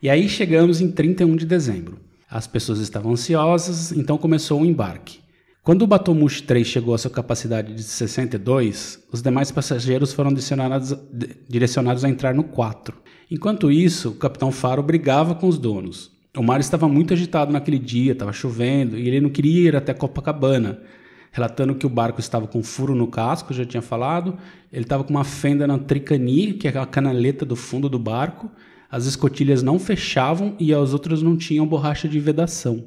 E 0.02 0.08
aí 0.08 0.28
chegamos 0.28 0.80
em 0.80 0.90
31 0.90 1.36
de 1.36 1.46
dezembro. 1.46 1.98
As 2.28 2.46
pessoas 2.46 2.78
estavam 2.80 3.12
ansiosas, 3.12 3.92
então 3.92 4.16
começou 4.16 4.60
o 4.60 4.64
embarque. 4.66 5.20
Quando 5.62 5.82
o 5.82 5.86
Batomushi 5.86 6.42
3 6.44 6.66
chegou 6.66 6.94
à 6.94 6.98
sua 6.98 7.10
capacidade 7.10 7.74
de 7.74 7.82
62, 7.82 9.00
os 9.12 9.20
demais 9.20 9.50
passageiros 9.52 10.12
foram 10.12 10.32
direcionados 10.32 12.04
a 12.04 12.08
entrar 12.08 12.34
no 12.34 12.44
4. 12.44 12.96
Enquanto 13.30 13.70
isso, 13.70 14.10
o 14.10 14.14
capitão 14.14 14.50
Faro 14.50 14.82
brigava 14.82 15.34
com 15.34 15.46
os 15.46 15.58
donos. 15.58 16.10
O 16.36 16.42
mar 16.42 16.60
estava 16.60 16.88
muito 16.88 17.12
agitado 17.12 17.52
naquele 17.52 17.78
dia, 17.78 18.12
estava 18.12 18.32
chovendo, 18.32 18.96
e 18.96 19.08
ele 19.08 19.20
não 19.20 19.30
queria 19.30 19.68
ir 19.68 19.76
até 19.76 19.92
Copacabana, 19.92 20.80
relatando 21.32 21.74
que 21.74 21.86
o 21.86 21.88
barco 21.88 22.20
estava 22.20 22.46
com 22.46 22.62
furo 22.62 22.94
no 22.94 23.08
casco, 23.08 23.52
já 23.52 23.64
tinha 23.64 23.82
falado, 23.82 24.38
ele 24.72 24.84
estava 24.84 25.02
com 25.02 25.10
uma 25.10 25.24
fenda 25.24 25.66
na 25.66 25.78
tricani, 25.78 26.52
que 26.52 26.68
é 26.68 26.78
a 26.78 26.86
canaleta 26.86 27.44
do 27.44 27.56
fundo 27.56 27.88
do 27.88 27.98
barco, 27.98 28.50
as 28.90 29.06
escotilhas 29.06 29.62
não 29.62 29.78
fechavam 29.78 30.54
e 30.58 30.72
as 30.72 30.92
outras 30.92 31.22
não 31.22 31.36
tinham 31.36 31.66
borracha 31.66 32.08
de 32.08 32.18
vedação. 32.18 32.84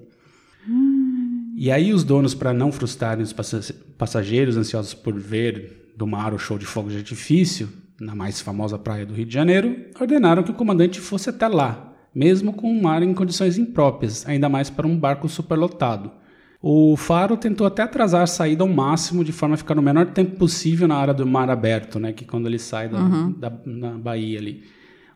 E 1.55 1.69
aí 1.71 1.93
os 1.93 2.03
donos, 2.03 2.33
para 2.33 2.53
não 2.53 2.71
frustrarem 2.71 3.23
os 3.23 3.31
passa- 3.31 3.75
passageiros 3.97 4.57
ansiosos 4.57 4.93
por 4.93 5.17
ver 5.17 5.91
do 5.95 6.07
mar 6.07 6.33
o 6.33 6.39
show 6.39 6.57
de 6.57 6.65
fogo 6.65 6.89
de 6.89 6.97
artifício, 6.97 7.69
na 7.99 8.15
mais 8.15 8.41
famosa 8.41 8.77
praia 8.77 9.05
do 9.05 9.13
Rio 9.13 9.25
de 9.25 9.33
Janeiro, 9.33 9.85
ordenaram 9.99 10.43
que 10.43 10.51
o 10.51 10.55
comandante 10.55 10.99
fosse 10.99 11.29
até 11.29 11.47
lá, 11.47 11.92
mesmo 12.13 12.53
com 12.53 12.71
o 12.71 12.81
mar 12.81 13.01
em 13.03 13.13
condições 13.13 13.57
impróprias, 13.57 14.27
ainda 14.27 14.49
mais 14.49 14.69
para 14.69 14.87
um 14.87 14.97
barco 14.97 15.27
superlotado. 15.27 16.11
O 16.61 16.95
Faro 16.95 17.35
tentou 17.35 17.67
até 17.67 17.81
atrasar 17.81 18.21
a 18.21 18.27
saída 18.27 18.63
ao 18.63 18.69
máximo, 18.69 19.23
de 19.23 19.33
forma 19.33 19.55
a 19.55 19.57
ficar 19.57 19.75
no 19.75 19.81
menor 19.81 20.05
tempo 20.07 20.37
possível 20.37 20.87
na 20.87 20.95
área 20.95 21.13
do 21.13 21.25
mar 21.25 21.49
aberto, 21.49 21.99
né, 21.99 22.13
que 22.13 22.23
quando 22.23 22.47
ele 22.47 22.57
sai 22.57 22.87
da, 22.87 22.99
da 23.37 23.51
na 23.65 23.91
Bahia 23.91 24.39
ali, 24.39 24.63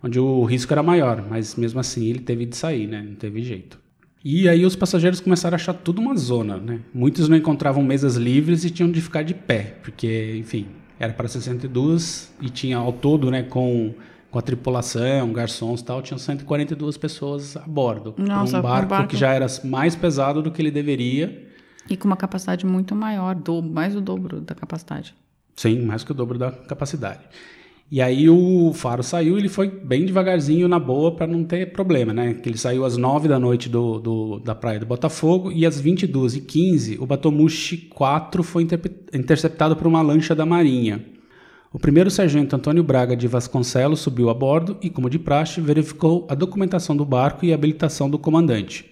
onde 0.04 0.20
o 0.20 0.44
risco 0.44 0.74
era 0.74 0.84
maior, 0.84 1.26
mas 1.30 1.56
mesmo 1.56 1.80
assim 1.80 2.06
ele 2.06 2.20
teve 2.20 2.46
de 2.46 2.58
sair, 2.58 2.86
né, 2.86 3.02
não 3.02 3.16
teve 3.16 3.42
jeito. 3.44 3.80
E 4.26 4.50
aí 4.50 4.66
os 4.66 4.76
passageiros 4.76 5.22
começaram 5.22 5.56
a 5.56 5.58
achar 5.58 5.74
tudo 5.74 6.02
uma 6.02 6.16
zona, 6.18 6.58
né? 6.58 6.82
Muitos 6.94 7.30
não 7.30 7.38
encontravam 7.38 7.82
mesas 7.82 8.18
livres 8.18 8.66
e 8.66 8.70
tinham 8.70 8.92
de 8.92 9.00
ficar 9.00 9.22
de 9.22 9.34
pé, 9.34 9.78
porque, 9.82 10.36
enfim, 10.38 10.68
era 11.00 11.14
para 11.14 11.30
62 11.30 12.34
e 12.42 12.50
tinha 12.50 12.76
ao 12.76 12.92
todo, 12.92 13.32
né, 13.32 13.44
com 13.44 13.94
com 14.32 14.40
a 14.40 14.42
tripulação, 14.42 15.32
garçons 15.32 15.82
e 15.82 15.86
tal, 15.86 16.02
tinham 16.02 16.18
142 16.20 16.98
pessoas 16.98 17.56
a 17.58 17.62
bordo. 17.62 18.14
Nossa, 18.18 18.58
um 18.58 18.60
um 18.60 18.62
barco, 18.64 18.90
barco- 18.90 19.08
que 19.10 19.18
já 19.18 19.32
era 19.34 19.48
mais 19.64 19.96
pesado 19.96 20.42
do 20.42 20.52
que 20.52 20.62
ele 20.62 20.72
deveria. 20.72 21.48
E 21.90 21.96
com 21.96 22.06
uma 22.08 22.18
capacidade 22.18 22.66
muito 22.66 22.94
maior, 22.96 23.34
do, 23.36 23.62
mais 23.62 23.94
do 23.94 24.02
dobro 24.02 24.42
da 24.42 24.54
capacidade. 24.54 25.16
Sim, 25.56 25.82
mais 25.82 26.04
que 26.04 26.12
o 26.12 26.14
dobro 26.16 26.38
da 26.38 26.52
capacidade. 26.52 27.22
E 27.90 28.02
aí 28.02 28.30
o 28.30 28.74
Faro 28.74 29.02
saiu, 29.02 29.38
ele 29.38 29.48
foi 29.48 29.70
bem 29.70 30.06
devagarzinho, 30.06 30.68
na 30.68 30.78
boa, 30.78 31.16
para 31.16 31.26
não 31.26 31.46
ter 31.46 31.72
problema, 31.72 32.12
né? 32.12 32.34
Que 32.34 32.50
ele 32.50 32.58
saiu 32.58 32.84
às 32.84 32.98
9 32.98 33.30
da 33.30 33.40
noite 33.40 33.70
do, 33.70 33.98
do- 34.00 34.40
da 34.40 34.54
praia 34.54 34.78
do 34.78 34.86
Botafogo 34.86 35.50
e 35.54 35.66
às 35.66 35.82
22h15 35.82 36.98
o 37.00 37.06
Batomushi 37.06 37.78
4 37.78 38.44
foi 38.44 38.68
interceptado 39.14 39.76
por 39.78 39.88
uma 39.88 40.02
lancha 40.02 40.36
da 40.36 40.46
Marinha. 40.46 41.02
O 41.72 41.80
primeiro 41.80 42.10
sargento 42.10 42.56
Antônio 42.56 42.84
Braga 42.84 43.16
de 43.16 43.28
Vasconcelos 43.28 44.00
subiu 44.00 44.30
a 44.30 44.34
bordo 44.34 44.78
e, 44.82 44.90
como 44.90 45.10
de 45.10 45.20
praxe, 45.20 45.60
verificou 45.60 46.26
a 46.30 46.36
documentação 46.36 46.96
do 46.96 47.06
barco 47.06 47.46
e 47.46 47.52
a 47.52 47.56
habilitação 47.56 48.10
do 48.10 48.18
comandante. 48.18 48.86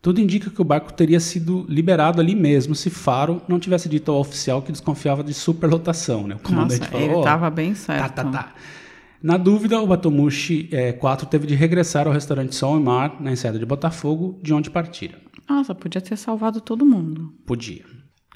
Tudo 0.00 0.20
indica 0.20 0.48
que 0.50 0.60
o 0.60 0.64
barco 0.64 0.92
teria 0.92 1.18
sido 1.18 1.66
liberado 1.68 2.20
ali 2.20 2.34
mesmo 2.34 2.76
se 2.76 2.90
Faro 2.90 3.42
não 3.48 3.58
tivesse 3.58 3.88
dito 3.88 4.12
ao 4.12 4.20
oficial 4.20 4.62
que 4.62 4.70
desconfiava 4.70 5.24
de 5.24 5.34
superlotação. 5.34 6.28
Né? 6.28 6.36
O 6.36 6.38
comandante 6.38 6.78
Nossa, 6.80 6.92
falou, 6.92 7.06
ele 7.06 7.14
"Ó, 7.16 7.18
estava 7.18 7.50
bem 7.50 7.70
Tá, 7.70 7.76
certo. 7.76 8.14
tá, 8.14 8.24
tá. 8.24 8.54
Na 9.20 9.36
dúvida, 9.36 9.80
o 9.80 9.86
Batomushi 9.86 10.68
eh, 10.70 10.92
4 10.92 11.26
teve 11.26 11.46
de 11.46 11.56
regressar 11.56 12.06
ao 12.06 12.12
restaurante 12.12 12.54
Sol 12.54 12.78
e 12.78 12.82
Mar, 12.82 13.16
na 13.20 13.32
enseada 13.32 13.58
de 13.58 13.66
Botafogo, 13.66 14.38
de 14.42 14.54
onde 14.54 14.70
partira. 14.70 15.18
Nossa, 15.48 15.74
podia 15.74 16.00
ter 16.00 16.16
salvado 16.16 16.60
todo 16.60 16.86
mundo. 16.86 17.32
Podia. 17.44 17.82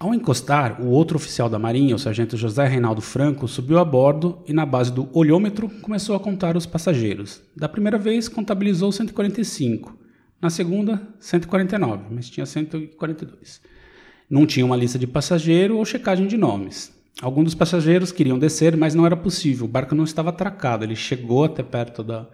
Ao 0.01 0.15
encostar, 0.15 0.81
o 0.81 0.87
outro 0.87 1.19
oficial 1.19 1.47
da 1.47 1.59
Marinha, 1.59 1.95
o 1.95 1.99
sargento 1.99 2.35
José 2.35 2.67
Reinaldo 2.67 3.03
Franco, 3.03 3.47
subiu 3.47 3.79
a 3.79 3.85
bordo 3.85 4.39
e, 4.49 4.53
na 4.55 4.65
base 4.65 4.91
do 4.91 5.11
olhômetro, 5.13 5.69
começou 5.83 6.17
a 6.17 6.21
contar 6.21 6.57
os 6.57 6.65
passageiros. 6.65 7.43
Da 7.55 7.69
primeira 7.69 7.99
vez, 7.99 8.27
contabilizou 8.27 8.91
145. 8.91 9.95
Na 10.41 10.49
segunda, 10.49 11.07
149, 11.21 12.05
mas 12.13 12.31
tinha 12.31 12.47
142. 12.47 13.61
Não 14.31 14.47
tinha 14.47 14.65
uma 14.65 14.75
lista 14.75 14.99
de 14.99 15.07
passageiro 15.07 15.77
ou 15.77 15.85
checagem 15.85 16.27
de 16.27 16.39
nomes. 16.39 16.99
Alguns 17.21 17.45
dos 17.45 17.55
passageiros 17.55 18.11
queriam 18.11 18.39
descer, 18.39 18.79
mas 18.79 18.95
não 18.95 19.05
era 19.05 19.19
possível. 19.19 19.67
O 19.67 19.69
barco 19.69 19.95
não 19.95 20.05
estava 20.05 20.31
atracado. 20.31 20.83
Ele 20.83 20.97
chegou 20.97 21.45
até 21.45 21.63
perto 21.63 22.03
da. 22.03 22.27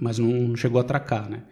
Mas 0.00 0.18
não 0.18 0.56
chegou 0.56 0.78
a 0.78 0.80
atracar, 0.82 1.30
né? 1.30 1.44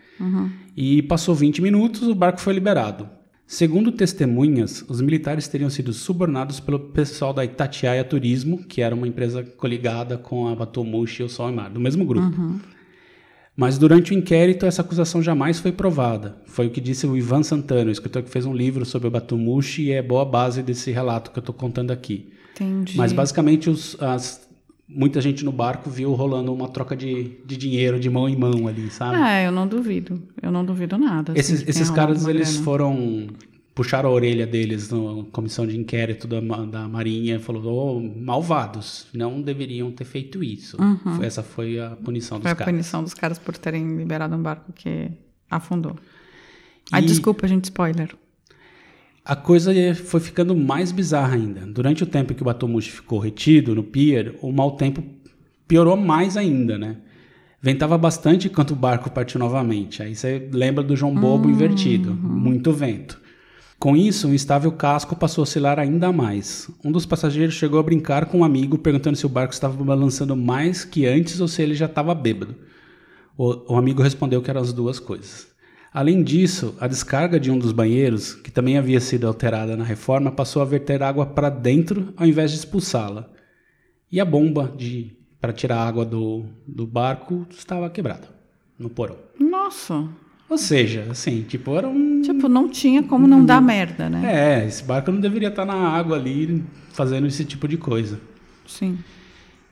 E 0.76 1.00
passou 1.02 1.32
20 1.32 1.62
minutos, 1.62 2.02
o 2.08 2.14
barco 2.14 2.40
foi 2.40 2.54
liberado. 2.54 3.08
Segundo 3.46 3.92
testemunhas, 3.92 4.82
os 4.88 5.00
militares 5.00 5.46
teriam 5.46 5.68
sido 5.68 5.92
subornados 5.92 6.60
pelo 6.60 6.78
pessoal 6.78 7.32
da 7.32 7.44
Itatiaia 7.44 8.02
Turismo, 8.02 8.58
que 8.64 8.80
era 8.80 8.94
uma 8.94 9.06
empresa 9.06 9.42
coligada 9.42 10.16
com 10.16 10.48
a 10.48 10.54
Batomushi 10.56 11.22
e 11.22 11.24
o 11.26 11.28
Sol 11.28 11.50
e 11.50 11.52
Mar, 11.52 11.68
do 11.70 11.78
mesmo 11.78 12.04
grupo. 12.04 12.34
Mas 13.56 13.78
durante 13.78 14.12
o 14.12 14.14
inquérito, 14.18 14.66
essa 14.66 14.82
acusação 14.82 15.22
jamais 15.22 15.60
foi 15.60 15.70
provada. 15.70 16.38
Foi 16.46 16.66
o 16.66 16.70
que 16.70 16.80
disse 16.80 17.06
o 17.06 17.16
Ivan 17.16 17.42
Santana, 17.44 17.88
o 17.88 17.92
escritor 17.92 18.22
que 18.22 18.30
fez 18.30 18.44
um 18.46 18.52
livro 18.54 18.84
sobre 18.84 19.06
o 19.06 19.10
Batomushi 19.10 19.82
e 19.84 19.92
é 19.92 20.02
boa 20.02 20.24
base 20.24 20.60
desse 20.62 20.90
relato 20.90 21.30
que 21.30 21.38
eu 21.38 21.42
estou 21.42 21.54
contando 21.54 21.92
aqui. 21.92 22.32
Entendi. 22.54 22.96
Mas 22.96 23.12
basicamente 23.12 23.70
os- 23.70 23.96
as- 24.02 24.48
muita 24.94 25.20
gente 25.20 25.44
no 25.44 25.50
barco 25.52 25.90
viu 25.90 26.12
rolando 26.12 26.52
uma 26.52 26.68
troca 26.68 26.96
de, 26.96 27.32
de 27.44 27.56
dinheiro 27.56 27.98
de 27.98 28.08
mão 28.08 28.28
em 28.28 28.36
mão 28.36 28.68
ali, 28.68 28.90
sabe? 28.90 29.16
É, 29.16 29.46
eu 29.46 29.52
não 29.52 29.66
duvido. 29.66 30.22
Eu 30.40 30.50
não 30.50 30.64
duvido 30.64 30.96
nada. 30.96 31.32
assim, 31.32 31.40
esses 31.40 31.62
que 31.62 31.70
esses 31.70 31.90
caras, 31.90 32.26
eles 32.26 32.50
grana. 32.52 32.64
foram... 32.64 33.26
Puxaram 33.74 34.08
a 34.08 34.12
orelha 34.12 34.46
deles 34.46 34.88
na 34.92 35.24
comissão 35.32 35.66
de 35.66 35.76
inquérito 35.76 36.28
da, 36.28 36.38
da 36.40 36.86
Marinha 36.86 37.34
e 37.34 37.38
falou, 37.40 37.96
"Ô, 37.96 38.00
malvados, 38.00 39.08
não 39.12 39.42
deveriam 39.42 39.90
ter 39.90 40.04
feito 40.04 40.44
isso. 40.44 40.76
Foi- 41.16 41.26
Essa 41.26 41.42
foi 41.42 41.80
a 41.80 41.90
punição 41.96 42.38
dos 42.38 42.44
Uhum. 42.44 42.50
Foi 42.50 42.52
a 42.52 42.54
caras. 42.54 42.72
punição 42.72 43.02
dos 43.02 43.14
caras 43.14 43.36
por 43.36 43.56
terem 43.56 43.96
liberado 43.96 44.36
um 44.36 44.40
barco 44.40 44.72
que 44.72 45.10
afundou. 45.50 45.96
Ah, 46.92 47.00
E- 47.00 47.04
desculpa, 47.04 47.48
gente, 47.48 47.64
spoiler. 47.64 48.14
A 49.24 49.34
coisa 49.34 49.74
é- 49.74 49.94
foi 49.94 50.20
ficando 50.20 50.54
mais 50.54 50.92
bizarra 50.92 51.34
ainda. 51.34 51.60
Durante 51.66 52.02
o 52.02 52.06
tempo 52.06 52.34
que 52.34 52.42
o 52.42 52.44
Batomushi 52.44 52.90
ficou 52.90 53.18
retido 53.18 53.74
no 53.74 53.82
pier, 53.82 54.34
o 54.42 54.52
mau 54.52 54.72
tempo 54.72 55.02
piorou 55.66 55.96
mais 55.96 56.36
ainda, 56.36 56.76
né? 56.76 56.98
Ventava 57.62 57.96
bastante 57.96 58.48
enquanto 58.48 58.72
o 58.72 58.76
barco 58.76 59.10
partiu 59.10 59.40
novamente. 59.40 60.02
Aí 60.02 60.14
você 60.14 60.46
lembra 60.52 60.84
do 60.84 60.94
João 60.94 61.14
Bobo 61.14 61.48
invertido. 61.48 62.12
Muito 62.12 62.70
vento. 62.70 63.18
Com 63.78 63.96
isso, 63.96 64.28
o 64.28 64.34
instável 64.34 64.70
casco 64.72 65.16
passou 65.16 65.40
a 65.40 65.44
oscilar 65.44 65.78
ainda 65.78 66.12
mais. 66.12 66.70
Um 66.84 66.92
dos 66.92 67.06
passageiros 67.06 67.54
chegou 67.54 67.80
a 67.80 67.82
brincar 67.82 68.26
com 68.26 68.40
um 68.40 68.44
amigo, 68.44 68.76
perguntando 68.76 69.16
se 69.16 69.24
o 69.24 69.30
barco 69.30 69.54
estava 69.54 69.82
balançando 69.82 70.36
mais 70.36 70.84
que 70.84 71.06
antes 71.06 71.40
ou 71.40 71.48
se 71.48 71.62
ele 71.62 71.74
já 71.74 71.86
estava 71.86 72.14
bêbado. 72.14 72.54
O, 73.38 73.72
o 73.74 73.76
amigo 73.78 74.02
respondeu 74.02 74.42
que 74.42 74.50
eram 74.50 74.60
as 74.60 74.72
duas 74.72 75.00
coisas. 75.00 75.53
Além 75.94 76.24
disso, 76.24 76.74
a 76.80 76.88
descarga 76.88 77.38
de 77.38 77.52
um 77.52 77.56
dos 77.56 77.70
banheiros, 77.70 78.34
que 78.34 78.50
também 78.50 78.76
havia 78.76 78.98
sido 78.98 79.28
alterada 79.28 79.76
na 79.76 79.84
reforma, 79.84 80.32
passou 80.32 80.60
a 80.60 80.64
verter 80.64 81.04
água 81.04 81.24
para 81.24 81.48
dentro 81.48 82.12
ao 82.16 82.26
invés 82.26 82.50
de 82.50 82.56
expulsá-la. 82.58 83.30
E 84.10 84.20
a 84.20 84.24
bomba 84.24 84.74
de 84.76 85.16
para 85.40 85.52
tirar 85.52 85.76
a 85.76 85.86
água 85.86 86.04
do, 86.04 86.46
do 86.66 86.84
barco 86.84 87.46
estava 87.48 87.88
quebrada 87.88 88.28
no 88.76 88.90
porão. 88.90 89.16
Nossa. 89.38 90.08
Ou 90.50 90.58
seja, 90.58 91.06
assim, 91.10 91.42
tipo, 91.42 91.76
era 91.76 91.86
um. 91.86 92.22
Tipo, 92.22 92.48
não 92.48 92.68
tinha 92.68 93.02
como 93.04 93.28
não 93.28 93.44
dar 93.44 93.62
merda, 93.62 94.08
né? 94.08 94.62
É, 94.62 94.66
esse 94.66 94.82
barco 94.82 95.12
não 95.12 95.20
deveria 95.20 95.48
estar 95.48 95.64
na 95.64 95.74
água 95.74 96.16
ali 96.16 96.64
fazendo 96.92 97.28
esse 97.28 97.44
tipo 97.44 97.68
de 97.68 97.76
coisa. 97.76 98.18
Sim. 98.66 98.98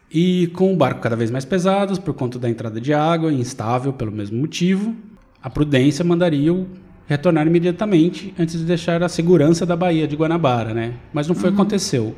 E 0.09 0.47
com 0.49 0.73
o 0.73 0.77
barco 0.77 1.01
cada 1.01 1.17
vez 1.17 1.33
mais 1.33 1.45
pesado, 1.45 2.01
por 2.01 2.15
conta 2.15 2.39
da 2.39 2.49
entrada 2.49 2.81
de 2.81 2.95
água, 2.95 3.33
instável 3.33 3.93
pelo 3.93 4.13
mesmo 4.13 4.39
motivo, 4.39 4.95
a 5.43 5.51
prudência 5.51 6.05
mandaria 6.05 6.53
o 6.53 6.67
retornar 7.07 7.47
imediatamente 7.47 8.33
antes 8.39 8.59
de 8.59 8.65
deixar 8.65 9.03
a 9.03 9.09
segurança 9.09 9.67
da 9.67 9.75
Baía 9.75 10.07
de 10.07 10.17
Guanabara, 10.17 10.73
né? 10.73 10.95
Mas 11.13 11.27
não 11.27 11.35
foi 11.35 11.51
o 11.51 11.53
que 11.53 11.61
aconteceu. 11.61 12.15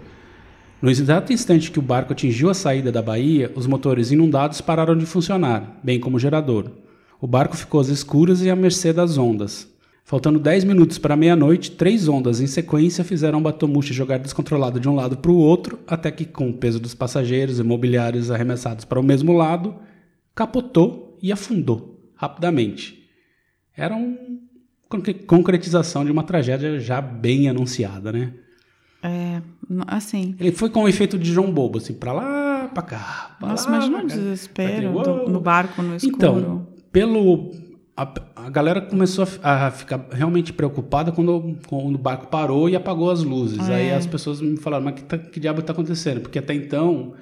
No 0.80 0.90
exato 0.90 1.32
instante 1.32 1.70
que 1.70 1.78
o 1.78 1.82
barco 1.82 2.12
atingiu 2.12 2.50
a 2.50 2.54
saída 2.54 2.92
da 2.92 3.00
baía, 3.00 3.50
os 3.54 3.66
motores 3.66 4.12
inundados 4.12 4.60
pararam 4.60 4.94
de 4.94 5.06
funcionar, 5.06 5.80
bem 5.82 5.98
como 5.98 6.16
o 6.16 6.20
gerador. 6.20 6.70
O 7.18 7.26
barco 7.26 7.56
ficou 7.56 7.80
às 7.80 7.88
escuras 7.88 8.42
e 8.42 8.50
à 8.50 8.56
mercê 8.56 8.92
das 8.92 9.16
ondas. 9.16 9.66
Faltando 10.04 10.38
10 10.38 10.64
minutos 10.64 10.98
para 10.98 11.16
meia-noite, 11.16 11.70
três 11.70 12.06
ondas 12.06 12.38
em 12.38 12.46
sequência 12.46 13.02
fizeram 13.02 13.38
o 13.38 13.42
Batomushi 13.42 13.94
jogar 13.94 14.18
descontrolado 14.18 14.78
de 14.78 14.86
um 14.86 14.94
lado 14.94 15.16
para 15.16 15.30
o 15.30 15.38
outro, 15.38 15.78
até 15.86 16.10
que, 16.10 16.26
com 16.26 16.50
o 16.50 16.52
peso 16.52 16.78
dos 16.78 16.92
passageiros 16.92 17.58
e 17.58 17.62
mobiliários 17.62 18.30
arremessados 18.30 18.84
para 18.84 19.00
o 19.00 19.02
mesmo 19.02 19.32
lado, 19.32 19.74
capotou 20.34 21.18
e 21.22 21.32
afundou 21.32 21.98
rapidamente. 22.14 23.03
Era 23.76 23.94
uma 23.94 24.16
concretização 25.26 26.04
de 26.04 26.10
uma 26.12 26.22
tragédia 26.22 26.78
já 26.78 27.00
bem 27.00 27.48
anunciada, 27.48 28.12
né? 28.12 28.32
É, 29.02 29.42
assim. 29.86 30.34
Ele 30.40 30.52
foi 30.52 30.70
com 30.70 30.84
o 30.84 30.88
efeito 30.88 31.18
de 31.18 31.30
João 31.32 31.52
Bobo, 31.52 31.78
assim, 31.78 31.92
pra 31.94 32.12
lá, 32.12 32.70
pra 32.72 32.82
cá. 32.82 33.36
Pra 33.38 33.48
Nossa, 33.50 33.68
lá, 33.68 33.76
imagina 33.76 34.02
o 34.02 34.06
desespero 34.06 34.92
do- 35.02 35.28
no 35.28 35.40
barco, 35.40 35.82
no 35.82 35.96
escuro. 35.96 36.16
Então, 36.16 36.66
pelo. 36.90 37.50
A, 37.96 38.12
a 38.34 38.50
galera 38.50 38.80
começou 38.80 39.24
a, 39.40 39.66
a 39.66 39.70
ficar 39.70 40.08
realmente 40.10 40.52
preocupada 40.52 41.12
quando, 41.12 41.56
quando 41.68 41.94
o 41.94 41.98
barco 41.98 42.26
parou 42.26 42.68
e 42.68 42.74
apagou 42.74 43.08
as 43.08 43.22
luzes. 43.22 43.68
É. 43.68 43.74
Aí 43.74 43.90
as 43.92 44.04
pessoas 44.04 44.40
me 44.40 44.56
falaram, 44.56 44.84
mas 44.84 44.94
que, 44.94 45.04
tá- 45.04 45.16
que 45.18 45.38
diabo 45.38 45.60
está 45.60 45.72
acontecendo? 45.72 46.20
Porque 46.20 46.38
até 46.40 46.54
então, 46.54 47.12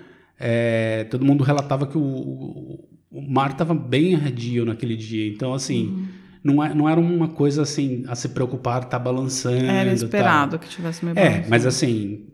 é, 0.40 1.04
todo 1.10 1.26
mundo 1.26 1.44
relatava 1.44 1.86
que 1.86 1.98
o, 1.98 2.00
o, 2.00 2.88
o 3.10 3.20
mar 3.20 3.50
estava 3.50 3.74
bem 3.74 4.14
arredio 4.14 4.64
naquele 4.64 4.96
dia. 4.96 5.28
Então, 5.30 5.52
assim, 5.52 5.88
Uhum. 5.88 6.06
Não, 6.44 6.62
é, 6.62 6.74
não 6.74 6.88
era 6.88 7.00
uma 7.00 7.28
coisa 7.28 7.62
assim 7.62 8.04
a 8.08 8.14
se 8.14 8.28
preocupar, 8.30 8.84
tá 8.84 8.98
balançando. 8.98 9.64
Era 9.64 9.84
tal. 9.84 9.94
esperado 9.94 10.58
que 10.58 10.68
tivesse 10.68 11.04
meio 11.04 11.18
É, 11.18 11.30
balanço. 11.30 11.50
mas 11.50 11.66
assim, 11.66 12.26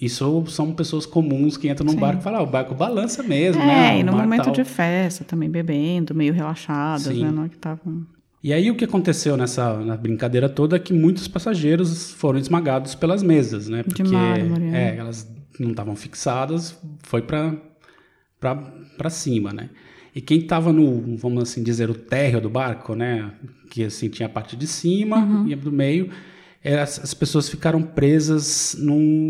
isso 0.00 0.44
são 0.48 0.72
pessoas 0.72 1.04
comuns 1.04 1.56
que 1.56 1.68
entram 1.68 1.84
num 1.86 1.92
Sim. 1.92 1.98
barco 1.98 2.20
e 2.20 2.24
falam, 2.24 2.40
ah, 2.40 2.42
o 2.42 2.46
barco 2.46 2.74
balança 2.74 3.22
mesmo, 3.22 3.60
É, 3.62 3.66
né? 3.66 3.98
e 3.98 4.02
o 4.02 4.06
no 4.06 4.12
momento 4.12 4.44
tal. 4.44 4.52
de 4.52 4.64
festa 4.64 5.24
também, 5.24 5.50
bebendo, 5.50 6.14
meio 6.14 6.32
relaxadas, 6.32 7.02
Sim. 7.14 7.24
né? 7.24 7.30
Não 7.30 7.44
é 7.44 7.48
que 7.48 7.56
estavam... 7.56 8.06
E 8.42 8.54
aí 8.54 8.70
o 8.70 8.74
que 8.74 8.86
aconteceu 8.86 9.36
nessa 9.36 9.74
na 9.80 9.98
brincadeira 9.98 10.48
toda 10.48 10.76
é 10.76 10.78
que 10.78 10.94
muitos 10.94 11.28
passageiros 11.28 12.12
foram 12.12 12.38
esmagados 12.38 12.94
pelas 12.94 13.22
mesas, 13.22 13.68
né? 13.68 13.82
Porque 13.82 14.02
né? 14.02 14.94
é, 14.94 14.96
elas 14.96 15.30
não 15.58 15.72
estavam 15.72 15.94
fixadas, 15.94 16.74
foi 17.02 17.20
para 17.20 17.54
para 18.40 19.10
cima, 19.10 19.52
né? 19.52 19.68
E 20.14 20.20
quem 20.20 20.38
estava 20.40 20.72
no, 20.72 21.16
vamos 21.16 21.42
assim 21.44 21.62
dizer, 21.62 21.88
o 21.88 21.94
térreo 21.94 22.40
do 22.40 22.50
barco, 22.50 22.94
né? 22.94 23.30
Que 23.70 23.84
assim 23.84 24.08
tinha 24.08 24.26
a 24.26 24.30
parte 24.30 24.56
de 24.56 24.66
cima 24.66 25.18
Uhum. 25.18 25.46
e 25.48 25.54
a 25.54 25.56
do 25.56 25.70
meio, 25.70 26.10
as, 26.64 26.98
as 26.98 27.14
pessoas 27.14 27.48
ficaram 27.48 27.80
presas 27.82 28.76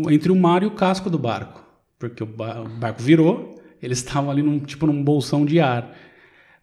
entre 0.09 0.31
o 0.31 0.35
mar 0.35 0.63
e 0.63 0.65
o 0.65 0.71
casco 0.71 1.09
do 1.09 1.17
barco, 1.19 1.63
porque 1.99 2.23
o, 2.23 2.25
ba- 2.25 2.61
o 2.61 2.67
barco 2.79 3.01
virou, 3.01 3.61
eles 3.81 3.99
estavam 3.99 4.29
ali 4.31 4.41
num 4.41 4.59
tipo 4.59 4.85
num 4.87 5.03
bolsão 5.03 5.45
de 5.45 5.59
ar. 5.59 5.95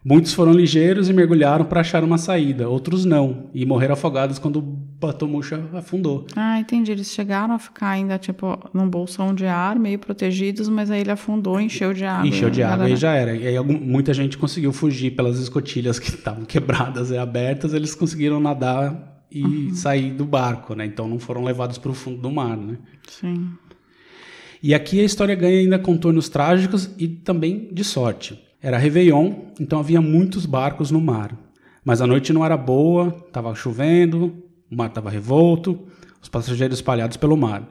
Muitos 0.03 0.33
foram 0.33 0.53
ligeiros 0.53 1.09
e 1.09 1.13
mergulharam 1.13 1.65
para 1.65 1.81
achar 1.81 2.03
uma 2.05 2.17
saída, 2.17 2.69
outros 2.69 3.03
não, 3.03 3.49
e 3.53 3.65
morreram 3.65 3.93
afogados 3.93 4.39
quando 4.39 4.59
o 4.59 4.61
Batomuxa 4.61 5.61
afundou. 5.73 6.25
Ah, 6.37 6.57
entendi. 6.59 6.91
Eles 6.91 7.11
chegaram 7.11 7.53
a 7.53 7.59
ficar 7.59 7.89
ainda, 7.89 8.17
tipo, 8.17 8.57
num 8.73 8.87
bolsão 8.89 9.33
de 9.35 9.45
ar, 9.45 9.77
meio 9.77 9.99
protegidos, 9.99 10.69
mas 10.69 10.89
aí 10.89 11.01
ele 11.01 11.11
afundou, 11.11 11.59
encheu 11.59 11.93
de 11.93 12.05
água. 12.05 12.27
Encheu 12.27 12.49
de 12.49 12.63
água 12.63 12.89
e 12.89 12.95
já 12.95 13.13
era. 13.13 13.35
E 13.35 13.45
aí 13.45 13.57
algum- 13.57 13.77
muita 13.79 14.13
gente 14.13 14.37
conseguiu 14.37 14.71
fugir 14.71 15.11
pelas 15.15 15.37
escotilhas 15.37 15.99
que 15.99 16.09
estavam 16.09 16.43
quebradas 16.45 17.11
e 17.11 17.17
abertas, 17.17 17.73
eles 17.73 17.93
conseguiram 17.93 18.39
nadar 18.39 19.21
e 19.31 19.43
Uhum. 19.43 19.73
sair 19.75 20.11
do 20.11 20.25
barco, 20.25 20.73
né? 20.75 20.85
Então 20.85 21.07
não 21.09 21.19
foram 21.19 21.43
levados 21.43 21.77
para 21.77 21.91
o 21.91 21.93
fundo 21.93 22.21
do 22.21 22.31
mar, 22.31 22.55
né? 22.57 22.77
Sim. 23.07 23.49
E 24.63 24.73
aqui 24.73 24.99
a 24.99 25.03
história 25.03 25.35
ganha 25.35 25.59
ainda 25.59 25.77
contornos 25.77 26.29
trágicos 26.29 26.89
e 26.97 27.07
também 27.07 27.69
de 27.71 27.83
sorte. 27.83 28.39
Era 28.61 28.77
Réveillon, 28.77 29.33
então 29.59 29.79
havia 29.79 30.01
muitos 30.01 30.45
barcos 30.45 30.91
no 30.91 30.99
mar. 30.99 31.37
Mas 31.83 32.01
a 32.01 32.07
noite 32.07 32.33
não 32.33 32.43
era 32.43 32.57
boa, 32.57 33.15
estava 33.25 33.55
chovendo, 33.55 34.43
o 34.69 34.75
mar 34.75 34.89
estava 34.89 35.09
revolto, 35.09 35.79
os 36.21 36.27
passageiros 36.27 36.77
espalhados 36.77 37.15
pelo 37.15 37.37
mar. 37.37 37.63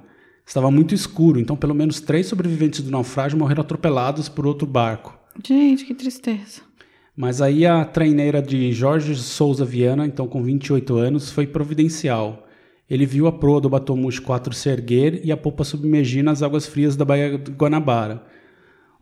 Estava 0.46 0.70
muito 0.70 0.94
escuro, 0.94 1.38
então 1.38 1.56
pelo 1.56 1.74
menos 1.74 2.00
três 2.00 2.26
sobreviventes 2.26 2.80
do 2.80 2.90
naufrágio 2.90 3.38
morreram 3.38 3.60
atropelados 3.60 4.30
por 4.30 4.46
outro 4.46 4.66
barco. 4.66 5.18
Gente, 5.46 5.84
que 5.84 5.94
tristeza. 5.94 6.62
Mas 7.14 7.42
aí 7.42 7.66
a 7.66 7.84
treineira 7.84 8.40
de 8.40 8.72
Jorge 8.72 9.14
Souza 9.16 9.64
Viana, 9.64 10.06
então 10.06 10.26
com 10.26 10.42
28 10.42 10.96
anos, 10.96 11.30
foi 11.30 11.46
providencial. 11.46 12.46
Ele 12.88 13.04
viu 13.04 13.26
a 13.26 13.32
proa 13.32 13.60
do 13.60 13.68
Batomush 13.68 14.20
4 14.20 14.54
se 14.54 14.70
erguer 14.70 15.20
e 15.22 15.30
a 15.30 15.36
polpa 15.36 15.64
submergir 15.64 16.24
nas 16.24 16.42
águas 16.42 16.66
frias 16.66 16.96
da 16.96 17.04
Baía 17.04 17.36
de 17.36 17.50
Guanabara. 17.50 18.22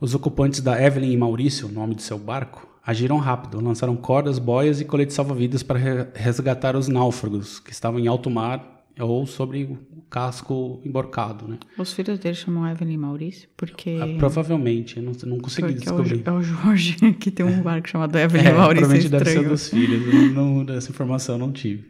Os 0.00 0.14
ocupantes 0.14 0.60
da 0.60 0.80
Evelyn 0.82 1.12
e 1.12 1.16
Maurício, 1.16 1.68
nome 1.68 1.94
de 1.94 2.02
seu 2.02 2.18
barco, 2.18 2.66
agiram 2.86 3.16
rápido, 3.18 3.60
lançaram 3.60 3.96
cordas, 3.96 4.38
boias 4.38 4.80
e 4.80 4.84
coletes 4.84 5.16
salva-vidas 5.16 5.62
para 5.62 5.78
re- 5.78 6.06
resgatar 6.14 6.76
os 6.76 6.86
náufragos, 6.88 7.58
que 7.58 7.72
estavam 7.72 7.98
em 7.98 8.06
alto 8.06 8.28
mar 8.30 8.74
ou 9.00 9.26
sobre 9.26 9.64
o 9.64 9.78
casco 10.08 10.80
emborcado. 10.84 11.48
Né? 11.48 11.58
Os 11.78 11.92
filhos 11.92 12.18
dele 12.18 12.34
chamam 12.34 12.66
Evelyn 12.70 12.94
e 12.94 12.96
Maurício, 12.98 13.48
porque... 13.56 13.98
Ah, 14.00 14.18
Provavelmente, 14.18 14.98
eu 14.98 15.02
não, 15.02 15.12
não 15.24 15.38
consegui 15.38 15.74
porque 15.74 15.88
é 15.88 15.92
o, 15.92 16.02
descobrir. 16.02 16.22
é 16.26 16.30
o 16.32 16.42
Jorge 16.42 16.96
que 17.18 17.30
tem 17.30 17.44
um 17.44 17.60
barco 17.62 17.88
chamado 17.88 18.16
Evelyn 18.18 18.46
É, 18.46 18.50
e 18.50 18.52
Maurício. 18.54 18.86
provavelmente 18.86 19.08
deve 19.08 19.30
ser 19.30 19.48
dos 19.48 19.68
filhos. 19.70 20.32
Não, 20.34 20.62
não- 20.64 20.74
essa 20.74 20.90
informação 20.90 21.34
eu 21.34 21.38
não 21.38 21.52
tive. 21.52 21.84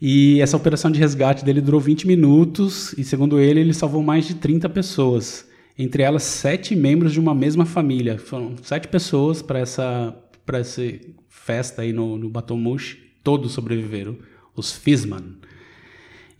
E 0.00 0.40
essa 0.40 0.56
operação 0.56 0.90
de 0.90 0.98
resgate 1.00 1.44
dele 1.44 1.60
durou 1.60 1.80
20 1.80 2.06
minutos 2.06 2.92
e, 2.96 3.02
segundo 3.02 3.40
ele, 3.40 3.58
ele 3.60 3.74
salvou 3.74 4.02
mais 4.02 4.24
de 4.26 4.34
30 4.34 4.68
pessoas. 4.68 5.47
Entre 5.78 6.02
elas, 6.02 6.24
sete 6.24 6.74
membros 6.74 7.12
de 7.12 7.20
uma 7.20 7.34
mesma 7.34 7.64
família. 7.64 8.18
Foram 8.18 8.56
sete 8.62 8.88
pessoas 8.88 9.40
para 9.40 9.60
essa, 9.60 10.14
pra 10.44 10.58
essa 10.58 10.82
festa 11.28 11.82
aí 11.82 11.92
no, 11.92 12.18
no 12.18 12.28
Batomush. 12.28 12.98
Todos 13.22 13.52
sobreviveram. 13.52 14.16
Os 14.56 14.72
Fisman. 14.72 15.36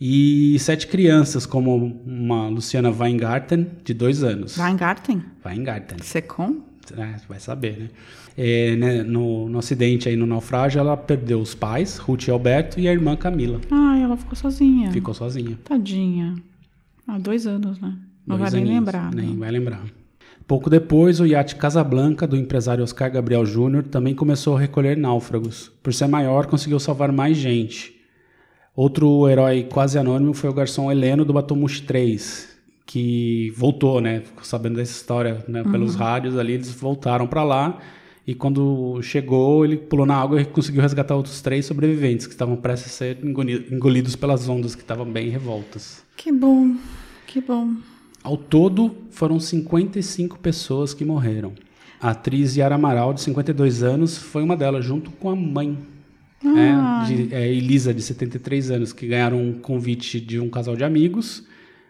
E 0.01 0.57
sete 0.59 0.87
crianças, 0.87 1.45
como 1.45 1.75
uma 2.05 2.49
Luciana 2.49 2.89
Weingarten, 2.89 3.67
de 3.83 3.93
dois 3.93 4.23
anos. 4.23 4.57
Weingarten? 4.57 5.23
Weingarten. 5.45 5.97
Secom? 6.01 6.61
É, 6.97 7.15
vai 7.27 7.39
saber, 7.39 7.77
né? 7.77 7.89
É, 8.37 8.75
né, 8.75 9.03
no, 9.03 9.49
no 9.49 9.59
acidente 9.59 10.07
aí, 10.07 10.15
no 10.15 10.25
naufrágio, 10.25 10.79
ela 10.79 10.95
perdeu 10.95 11.39
os 11.39 11.53
pais, 11.53 11.97
Ruth 11.97 12.27
e 12.27 12.31
Alberto, 12.31 12.79
e 12.79 12.87
a 12.87 12.91
irmã 12.91 13.15
Camila. 13.15 13.59
Ai, 13.69 14.01
ela 14.01 14.15
ficou 14.15 14.35
sozinha. 14.35 14.91
Ficou 14.91 15.13
sozinha. 15.13 15.57
Tadinha. 15.63 16.35
Há 17.05 17.17
dois 17.19 17.45
anos, 17.45 17.79
né? 17.79 17.97
Não 18.29 18.37
vai 18.37 18.51
nem 18.51 18.65
lembrar. 18.65 19.13
Nem 19.13 19.29
né? 19.31 19.35
vai 19.37 19.51
lembrar. 19.51 19.83
Pouco 20.47 20.69
depois, 20.69 21.19
o 21.19 21.25
iate 21.27 21.55
Casablanca, 21.55 22.25
do 22.25 22.35
empresário 22.35 22.83
Oscar 22.83 23.11
Gabriel 23.11 23.45
Júnior, 23.45 23.83
também 23.83 24.15
começou 24.15 24.57
a 24.57 24.59
recolher 24.59 24.97
náufragos. 24.97 25.71
Por 25.83 25.93
ser 25.93 26.07
maior, 26.07 26.47
conseguiu 26.47 26.79
salvar 26.79 27.11
mais 27.11 27.37
gente. 27.37 27.95
Outro 28.75 29.27
herói 29.27 29.67
quase 29.69 29.99
anônimo 29.99 30.33
foi 30.33 30.49
o 30.49 30.53
garçom 30.53 30.91
Heleno 30.91 31.25
do 31.25 31.33
Batomush 31.33 31.81
3, 31.81 32.49
que 32.85 33.53
voltou, 33.55 34.01
né? 34.01 34.21
Ficou 34.21 34.43
sabendo 34.43 34.77
dessa 34.77 34.93
história 34.93 35.43
né? 35.47 35.63
pelos 35.63 35.95
rádios 35.95 36.37
ali, 36.37 36.53
eles 36.53 36.71
voltaram 36.71 37.27
para 37.27 37.43
lá. 37.43 37.77
E 38.25 38.33
quando 38.33 39.01
chegou, 39.01 39.65
ele 39.65 39.75
pulou 39.75 40.05
na 40.05 40.15
água 40.15 40.41
e 40.41 40.45
conseguiu 40.45 40.81
resgatar 40.81 41.15
outros 41.15 41.41
três 41.41 41.65
sobreviventes 41.65 42.25
que 42.25 42.33
estavam 42.33 42.55
prestes 42.55 42.91
a 42.91 42.95
ser 42.95 43.17
engoli- 43.23 43.67
engolidos 43.71 44.15
pelas 44.15 44.47
ondas, 44.47 44.75
que 44.75 44.81
estavam 44.81 45.05
bem 45.05 45.29
revoltas. 45.29 46.03
Que 46.15 46.31
bom, 46.31 46.75
que 47.27 47.41
bom. 47.41 47.75
Ao 48.23 48.37
todo, 48.37 48.95
foram 49.09 49.39
55 49.39 50.39
pessoas 50.39 50.93
que 50.93 51.05
morreram. 51.05 51.53
A 52.01 52.11
atriz 52.11 52.55
Yara 52.55 52.75
Amaral, 52.75 53.13
de 53.13 53.21
52 53.21 53.83
anos, 53.83 54.17
foi 54.17 54.43
uma 54.43 54.55
delas, 54.55 54.85
junto 54.85 55.11
com 55.11 55.29
a 55.29 55.35
mãe. 55.35 55.77
É, 56.43 57.05
de, 57.05 57.33
é, 57.33 57.53
Elisa, 57.53 57.93
de 57.93 58.01
73 58.01 58.71
anos, 58.71 58.93
que 58.93 59.05
ganharam 59.07 59.41
um 59.41 59.53
convite 59.53 60.21
de 60.21 60.39
um 60.39 60.49
casal 60.49 60.75
de 60.75 60.85
amigos, 60.85 61.45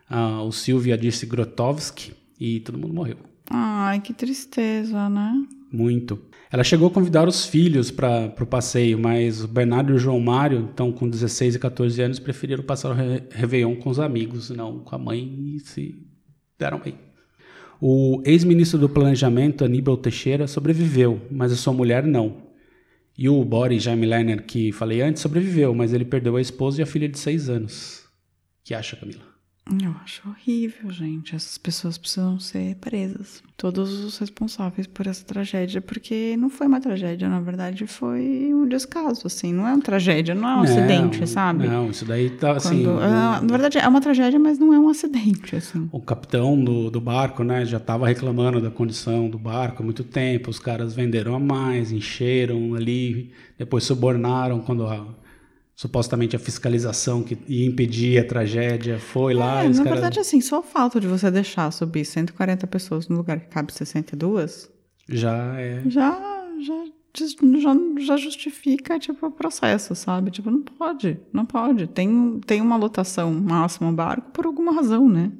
ah, 0.09 0.41
o 0.41 0.51
Silvio 0.51 0.89
e 0.89 0.93
a 0.93 0.97
Dirce 0.97 1.25
Grotowski, 1.27 2.13
e 2.39 2.59
todo 2.61 2.77
mundo 2.77 2.93
morreu. 2.93 3.17
Ai, 3.47 3.99
que 4.01 4.11
tristeza, 4.11 5.07
né? 5.07 5.45
Muito. 5.71 6.19
Ela 6.51 6.63
chegou 6.63 6.87
a 6.87 6.91
convidar 6.91 7.27
os 7.27 7.45
filhos 7.45 7.91
para 7.91 8.33
o 8.39 8.45
passeio, 8.45 8.97
mas 8.97 9.43
o 9.43 9.47
Bernardo 9.47 9.91
e 9.91 9.95
o 9.95 9.99
João 9.99 10.19
Mário, 10.19 10.67
então 10.73 10.91
com 10.91 11.07
16 11.07 11.55
e 11.55 11.59
14 11.59 12.01
anos, 12.01 12.17
preferiram 12.17 12.63
passar 12.63 12.89
o 12.89 12.93
re 12.93 13.21
Réveillon 13.29 13.75
com 13.75 13.91
os 13.91 13.99
amigos, 13.99 14.49
não 14.49 14.79
com 14.79 14.95
a 14.95 14.97
mãe, 14.97 15.55
e 15.55 15.59
se 15.59 16.08
deram 16.59 16.79
bem. 16.79 16.95
O 17.81 18.21
ex-ministro 18.25 18.77
do 18.77 18.89
Planejamento, 18.89 19.63
Aníbal 19.63 19.95
Teixeira, 19.95 20.45
sobreviveu, 20.47 21.21
mas 21.31 21.51
a 21.51 21.55
sua 21.55 21.71
mulher 21.71 22.05
não. 22.05 22.49
E 23.17 23.29
o 23.29 23.43
Boris 23.43 23.83
Jaime 23.83 24.05
Lerner, 24.05 24.45
que 24.45 24.71
falei 24.73 25.01
antes, 25.01 25.21
sobreviveu, 25.21 25.73
mas 25.73 25.93
ele 25.93 26.05
perdeu 26.05 26.35
a 26.35 26.41
esposa 26.41 26.81
e 26.81 26.83
a 26.83 26.85
filha 26.85 27.07
de 27.07 27.17
6 27.17 27.49
anos. 27.49 28.03
que 28.63 28.73
acha, 28.73 28.95
Camila? 28.97 29.28
Eu 29.83 29.93
acho 30.03 30.27
horrível, 30.27 30.89
gente. 30.91 31.35
Essas 31.35 31.57
pessoas 31.57 31.97
precisam 31.97 32.39
ser 32.39 32.75
presas. 32.77 33.43
Todos 33.55 34.03
os 34.03 34.17
responsáveis 34.17 34.87
por 34.87 35.05
essa 35.05 35.23
tragédia, 35.23 35.79
porque 35.81 36.35
não 36.39 36.49
foi 36.49 36.65
uma 36.65 36.81
tragédia, 36.81 37.29
na 37.29 37.39
verdade, 37.39 37.85
foi 37.85 38.51
um 38.53 38.67
descaso, 38.67 39.27
assim. 39.27 39.53
Não 39.53 39.67
é 39.67 39.73
uma 39.73 39.81
tragédia, 39.81 40.33
não 40.33 40.47
é 40.49 40.55
um 40.55 40.59
acidente, 40.61 41.27
sabe? 41.27 41.67
Não, 41.67 41.89
isso 41.91 42.03
daí 42.05 42.29
tá 42.31 42.53
assim. 42.53 42.83
Quando- 42.83 42.95
o- 42.97 42.99
ah, 42.99 43.39
na 43.41 43.47
verdade, 43.47 43.77
é 43.77 43.87
uma 43.87 44.01
tragédia, 44.01 44.39
mas 44.39 44.57
não 44.57 44.73
é 44.73 44.79
um 44.79 44.89
acidente, 44.89 45.55
assim. 45.55 45.87
O 45.91 45.99
capitão 46.01 46.61
do, 46.63 46.89
do 46.89 46.99
barco, 47.01 47.43
né, 47.43 47.63
já 47.65 47.77
estava 47.77 48.07
reclamando 48.07 48.59
da 48.61 48.71
condição 48.71 49.29
do 49.29 49.37
barco 49.37 49.83
há 49.83 49.85
muito 49.85 50.03
tempo. 50.03 50.49
Os 50.49 50.57
caras 50.57 50.95
venderam 50.95 51.35
a 51.35 51.39
mais, 51.39 51.91
encheram 51.91 52.73
ali, 52.73 53.31
depois 53.57 53.83
subornaram 53.83 54.61
quando 54.61 54.87
a- 54.87 55.05
supostamente 55.79 56.35
a 56.35 56.39
fiscalização 56.39 57.23
que 57.23 57.37
ia 57.47 57.65
impedir 57.65 58.19
a 58.19 58.27
tragédia 58.27 58.99
foi 58.99 59.33
lá. 59.33 59.63
É, 59.63 59.69
os 59.69 59.77
na 59.77 59.85
caras... 59.85 59.99
verdade, 60.01 60.19
assim, 60.19 60.41
só 60.41 60.59
o 60.59 60.61
fato 60.61 60.99
de 60.99 61.07
você 61.07 61.31
deixar 61.31 61.71
subir 61.71 62.03
140 62.03 62.67
pessoas 62.67 63.07
no 63.07 63.15
lugar 63.15 63.39
que 63.39 63.47
cabe 63.47 63.71
62 63.71 64.69
já 65.07 65.57
é. 65.57 65.81
já, 65.87 66.19
já, 66.59 66.83
já, 67.15 67.75
já 67.97 68.17
justifica, 68.17 68.99
tipo, 68.99 69.25
o 69.25 69.31
processo, 69.31 69.95
sabe? 69.95 70.31
Tipo, 70.31 70.51
não 70.51 70.63
pode, 70.63 71.17
não 71.31 71.45
pode. 71.45 71.87
Tem, 71.87 72.41
tem 72.45 72.59
uma 72.59 72.75
lotação 72.75 73.33
máxima 73.33 73.89
barco 73.93 74.31
por 74.31 74.45
alguma 74.45 74.73
razão, 74.73 75.07
né? 75.07 75.31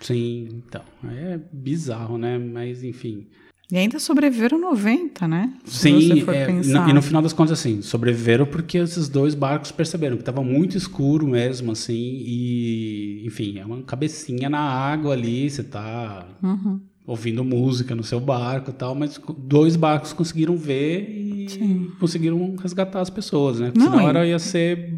Sim, 0.00 0.48
então. 0.50 0.82
É 1.08 1.38
bizarro, 1.52 2.18
né? 2.18 2.38
Mas 2.38 2.82
enfim. 2.82 3.28
E 3.72 3.76
ainda 3.76 3.98
sobreviveram 4.00 4.60
90, 4.60 5.28
né? 5.28 5.52
Se 5.64 5.78
Sim, 5.90 6.24
é, 6.28 6.52
no- 6.52 6.88
e 6.88 6.92
no 6.92 7.00
final 7.02 7.22
das 7.22 7.32
contas, 7.32 7.58
assim, 7.60 7.82
sobreviveram 7.82 8.44
porque 8.46 8.78
esses 8.78 9.08
dois 9.08 9.34
barcos 9.34 9.70
perceberam 9.70 10.16
que 10.16 10.22
estava 10.22 10.42
muito 10.42 10.76
escuro 10.76 11.26
mesmo, 11.26 11.70
assim, 11.72 11.94
e, 11.94 13.22
enfim, 13.24 13.58
é 13.58 13.64
uma 13.64 13.82
cabecinha 13.82 14.50
na 14.50 14.60
água 14.60 15.12
ali, 15.12 15.48
você 15.48 15.62
tá 15.62 16.26
Uhum. 16.42 16.80
ouvindo 17.06 17.44
música 17.44 17.94
no 17.94 18.02
seu 18.02 18.18
barco 18.18 18.70
e 18.70 18.72
tal, 18.74 18.94
mas 18.94 19.20
dois 19.38 19.76
barcos 19.76 20.12
conseguiram 20.12 20.56
ver 20.56 21.08
e 21.08 21.90
conseguiram 22.00 22.56
resgatar 22.60 23.00
as 23.00 23.10
pessoas, 23.10 23.60
né? 23.60 23.66
Porque 23.66 23.78
Não, 23.78 23.90
senão 23.92 24.02
e- 24.02 24.08
era, 24.08 24.26
ia 24.26 24.38
ser 24.38 24.94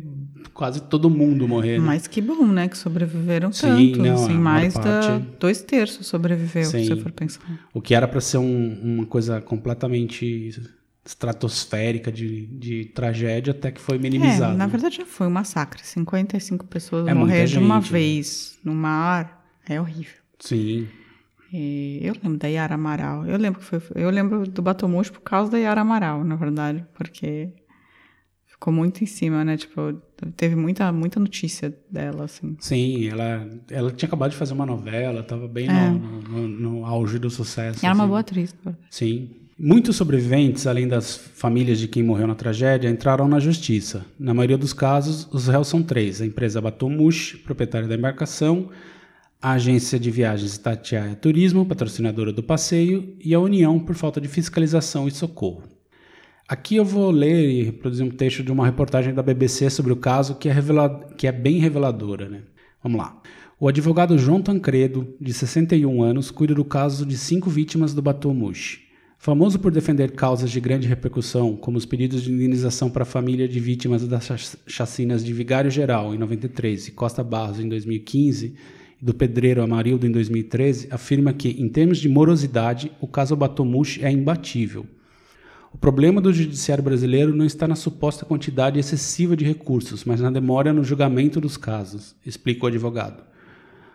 quase 0.55 0.81
todo 0.83 1.09
mundo 1.11 1.47
morrer, 1.49 1.79
né? 1.79 1.85
Mas 1.87 2.07
que 2.07 2.21
bom, 2.21 2.47
né? 2.47 2.69
Que 2.69 2.77
sobreviveram 2.79 3.53
Sim, 3.53 3.93
tanto. 3.93 3.99
não, 4.03 4.15
assim, 4.15 4.33
maior 4.35 4.43
mais 4.61 4.75
da 4.75 4.81
parte- 4.81 5.27
dois 5.41 5.62
terços 5.62 6.07
sobreviveu, 6.07 6.65
se 6.65 6.71
Sim. 6.79 6.85
você 6.87 6.97
for 6.97 7.12
pensar. 7.12 7.41
O 7.73 7.81
que 7.81 7.95
era 7.95 8.07
para 8.07 8.21
ser 8.21 8.38
um- 8.38 8.79
uma 8.83 9.07
coisa 9.07 9.41
completamente 9.41 10.51
estratosférica 11.05 12.11
de, 12.12 12.47
de 12.47 12.85
tragédia 12.87 13.51
até 13.53 13.71
que 13.71 13.81
foi 13.81 13.99
minimizado. 13.99 14.55
É, 14.55 14.57
na 14.57 14.67
verdade 14.67 14.97
já 14.99 15.05
foi 15.07 15.27
um 15.27 15.31
massacre. 15.31 15.85
55 15.85 16.67
pessoas 16.67 17.07
É 17.09 17.15
muita 17.15 17.19
morrer 17.33 17.47
de 17.47 17.59
uma 17.59 17.77
né? 17.77 17.81
vez 17.81 18.59
no 18.65 18.75
mar 18.75 19.45
é 19.69 19.81
horrível. 19.81 20.15
Sim. 20.38 20.87
E 21.53 21.99
eu 22.03 22.15
lembro 22.23 22.38
da 22.38 22.49
Yara 22.49 22.75
Amaral. 22.77 23.27
Eu 23.27 23.37
lembro 23.37 23.61
que 23.61 23.67
foi, 23.67 23.81
eu 23.95 24.09
lembro 24.11 24.47
do 24.49 24.62
Batomush 24.62 25.11
por 25.11 25.21
causa 25.21 25.51
da 25.51 25.59
Yara 25.59 25.83
Amaral, 25.83 26.25
na 26.25 26.35
verdade, 26.35 26.85
porque 26.95 27.51
ficou 28.62 28.72
muito 28.72 29.03
em 29.03 29.07
cima, 29.07 29.44
né? 29.44 29.57
Tipo, 29.57 29.92
teve 30.37 30.55
muita 30.55 30.92
muita 30.92 31.18
notícia 31.18 31.75
dela 31.90 32.25
assim. 32.25 32.57
Sim, 32.61 33.09
ela, 33.09 33.48
ela 33.68 33.90
tinha 33.90 34.07
acabado 34.07 34.31
de 34.31 34.37
fazer 34.37 34.53
uma 34.55 34.64
novela, 34.64 35.20
estava 35.20 35.48
bem 35.48 35.68
É. 35.68 35.90
no, 35.90 36.22
no- 36.22 36.48
no 36.48 36.87
auge 36.87 37.18
do 37.18 37.29
sucesso. 37.29 37.85
Era 37.85 37.92
uma 37.92 38.05
assim. 38.05 38.09
boa 38.09 38.20
atriz. 38.20 38.55
verdade. 38.64 38.79
Sim. 38.88 39.31
Muitos 39.59 39.96
sobreviventes, 39.96 40.66
além 40.66 40.88
das 40.88 41.16
famílias 41.16 41.79
de 41.79 41.87
quem 41.87 42.03
morreu 42.03 42.27
na 42.27 42.35
tragédia, 42.35 42.88
entraram 42.88 43.29
na 43.29 43.38
justiça. 43.38 44.05
Na 44.18 44.33
maioria 44.33 44.57
dos 44.59 44.72
casos, 44.72 45.29
os 45.33 45.46
réus 45.48 45.66
são 45.68 45.83
três: 45.83 46.20
a 46.22 46.27
empresa 46.27 46.61
Batomush, 46.61 47.37
proprietária 47.44 47.87
da 47.88 47.94
embarcação, 47.96 48.70
a 49.40 49.53
agência 49.53 49.98
de 49.98 50.11
viagens 50.11 50.55
Itatiaia 50.57 51.14
Turismo, 51.16 51.66
patrocinadora 51.66 52.33
do 52.33 52.42
passeio, 52.44 53.16
e 53.22 53.35
a 53.35 53.40
União 53.40 53.79
por 53.79 53.94
falta 53.96 54.20
de 54.20 54.29
fiscalização 54.29 55.07
e 55.09 55.11
socorro. 55.11 55.64
Aqui 56.53 56.77
eu 56.77 56.85
vou 56.85 57.11
ler 57.11 57.49
e 57.49 57.62
reproduzir 57.62 58.05
um 58.05 58.11
texto 58.11 58.43
de 58.43 58.53
uma 58.53 58.67
reportagem 58.67 59.15
da 59.15 59.23
BBC 59.23 59.71
sobre 59.71 59.91
o 59.91 59.97
caso 59.97 60.35
que 60.35 60.51
é, 60.51 60.55
que 61.17 61.27
é 61.27 61.33
bem 61.33 61.59
reveladora. 61.59 62.29
Né? 62.29 62.43
Vamos 62.83 62.99
lá. 62.99 63.23
O 63.59 63.69
advogado 63.69 64.19
João 64.19 64.43
Tancredo, 64.43 65.15
de 65.19 65.33
61 65.33 66.03
anos, 66.03 66.31
cuida 66.31 66.55
do 66.55 66.62
caso 66.62 67.07
de 67.07 67.17
cinco 67.17 67.49
vítimas 67.49 67.95
do 67.95 68.03
Batomush. 68.03 68.83
Famoso 69.17 69.59
por 69.59 69.73
defender 69.73 70.11
causas 70.11 70.51
de 70.51 70.61
grande 70.61 70.87
repercussão, 70.87 71.57
como 71.57 71.79
os 71.79 71.87
pedidos 71.87 72.23
de 72.23 72.31
indenização 72.31 72.91
para 72.91 73.05
a 73.05 73.07
família 73.07 73.49
de 73.49 73.59
vítimas 73.59 74.07
das 74.07 74.55
chacinas 74.67 75.25
de 75.25 75.33
Vigário 75.33 75.71
Geral 75.71 76.15
em 76.15 76.19
93 76.19 76.88
e 76.88 76.91
Costa 76.91 77.25
Barros 77.25 77.61
em 77.61 77.69
2015 77.71 78.55
e 79.01 79.03
do 79.03 79.15
Pedreiro 79.15 79.62
Amarildo 79.62 80.07
em 80.07 80.12
2013, 80.12 80.88
afirma 80.91 81.33
que, 81.33 81.49
em 81.49 81.71
termos 81.71 81.97
de 81.97 82.11
morosidade, 82.11 82.93
o 83.01 83.07
caso 83.07 83.35
Batomush 83.35 84.03
é 84.03 84.12
imbatível. 84.12 84.85
O 85.73 85.79
problema 85.79 86.21
do 86.21 86.33
judiciário 86.33 86.85
brasileiro 86.85 87.35
não 87.35 87.47
está 87.47 87.67
na 87.67 87.75
suposta 87.75 88.27
quantidade 88.27 88.79
excessiva 88.79 89.35
de 89.35 89.45
recursos, 89.45 90.05
mas 90.05 90.21
na 90.21 90.31
demora 90.31 90.73
no 90.73 90.85
julgamento 90.85 91.41
dos 91.41 91.57
casos, 91.57 92.15
explica 92.27 92.65
o 92.65 92.69
advogado. 92.69 93.23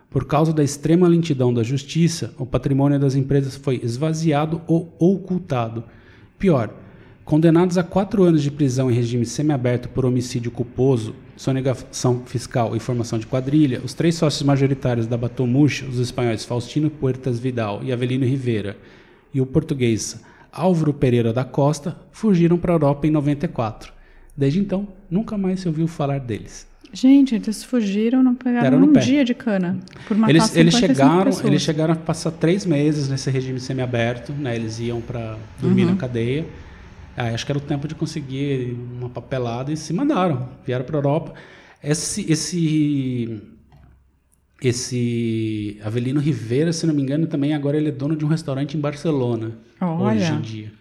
Por 0.10 0.26
causa 0.26 0.52
da 0.52 0.64
extrema 0.64 1.08
lentidão 1.08 1.54
da 1.54 1.62
justiça, 1.62 2.34
o 2.38 2.46
patrimônio 2.46 3.00
das 3.00 3.14
empresas 3.14 3.56
foi 3.56 3.80
esvaziado 3.84 4.62
ou 4.66 4.92
ocultado. 4.98 5.84
Pior, 6.40 6.74
condenados 7.24 7.78
a 7.78 7.84
quatro 7.84 8.24
anos 8.24 8.42
de 8.42 8.50
prisão 8.50 8.90
em 8.90 8.96
regime 8.96 9.26
semiaberto 9.26 9.88
por 9.90 10.06
homicídio 10.06 10.50
culposo, 10.50 11.14
sonegação 11.36 12.24
fiscal 12.26 12.76
e 12.76 12.80
formação 12.80 13.20
de 13.20 13.28
quadrilha, 13.28 13.82
os 13.84 13.94
três 13.94 14.16
sócios 14.16 14.44
majoritários 14.44 15.06
da 15.06 15.18
Batomush, 15.18 15.84
os 15.84 16.00
espanhóis 16.00 16.44
Faustino 16.44 16.90
Puertas 16.90 17.38
Vidal 17.38 17.84
e 17.84 17.92
Avelino 17.92 18.26
Rivera, 18.26 18.78
e 19.34 19.40
o 19.40 19.46
português 19.46 20.20
Álvaro 20.52 20.94
Pereira 20.94 21.32
da 21.34 21.44
Costa, 21.44 21.98
fugiram 22.12 22.58
para 22.58 22.74
a 22.74 22.76
Europa 22.76 23.08
em 23.08 23.12
94. 23.12 23.92
Desde 24.36 24.60
então, 24.60 24.88
nunca 25.10 25.38
mais 25.38 25.60
se 25.62 25.68
ouviu 25.68 25.88
falar 25.88 26.20
deles. 26.20 26.68
Gente, 26.94 27.36
eles 27.36 27.64
fugiram, 27.64 28.24
não 28.24 28.34
pegaram 28.34 28.82
um 28.82 28.94
pé. 28.94 29.02
dia 29.02 29.26
de 29.26 29.34
cana. 29.34 29.78
Por 30.08 30.16
matar 30.16 30.30
Eles, 30.32 30.56
eles 30.56 30.74
55 30.76 30.80
chegaram, 31.10 31.24
pessoas. 31.26 31.46
eles 31.46 31.62
chegaram 31.62 31.94
a 31.94 31.98
passar 31.98 32.32
três 32.32 32.66
meses 32.66 33.10
nesse 33.10 33.30
regime 33.30 33.60
semiaberto, 33.60 34.32
né? 34.32 34.56
Eles 34.56 34.80
iam 34.80 35.02
para 35.02 35.38
dormir 35.60 35.84
Uhum. 35.84 35.92
na 35.92 35.96
cadeia. 35.98 36.46
Ah, 37.16 37.30
acho 37.30 37.46
que 37.46 37.52
era 37.52 37.58
o 37.60 37.62
tempo 37.62 37.88
de 37.88 37.96
conseguir 37.96 38.78
uma 38.98 39.10
papelada 39.10 39.72
e 39.72 39.76
se 39.78 39.92
mandaram, 39.92 40.48
vieram 40.66 40.86
para 40.86 40.98
Europa. 40.98 41.34
Esse, 41.84 42.32
esse, 42.32 43.42
esse 44.62 45.80
Avelino 45.84 46.20
Rivera, 46.20 46.74
se 46.74 46.86
não 46.88 46.94
me 46.94 47.02
engano, 47.02 47.28
também 47.28 47.54
agora 47.54 47.78
ele 47.78 47.90
é 47.90 47.92
dono 47.92 48.16
de 48.16 48.26
um 48.26 48.28
restaurante 48.28 48.78
em 48.78 48.80
Barcelona 48.80 49.58
Olha. 49.80 50.18
hoje 50.20 50.32
em 50.34 50.42
dia. 50.42 50.72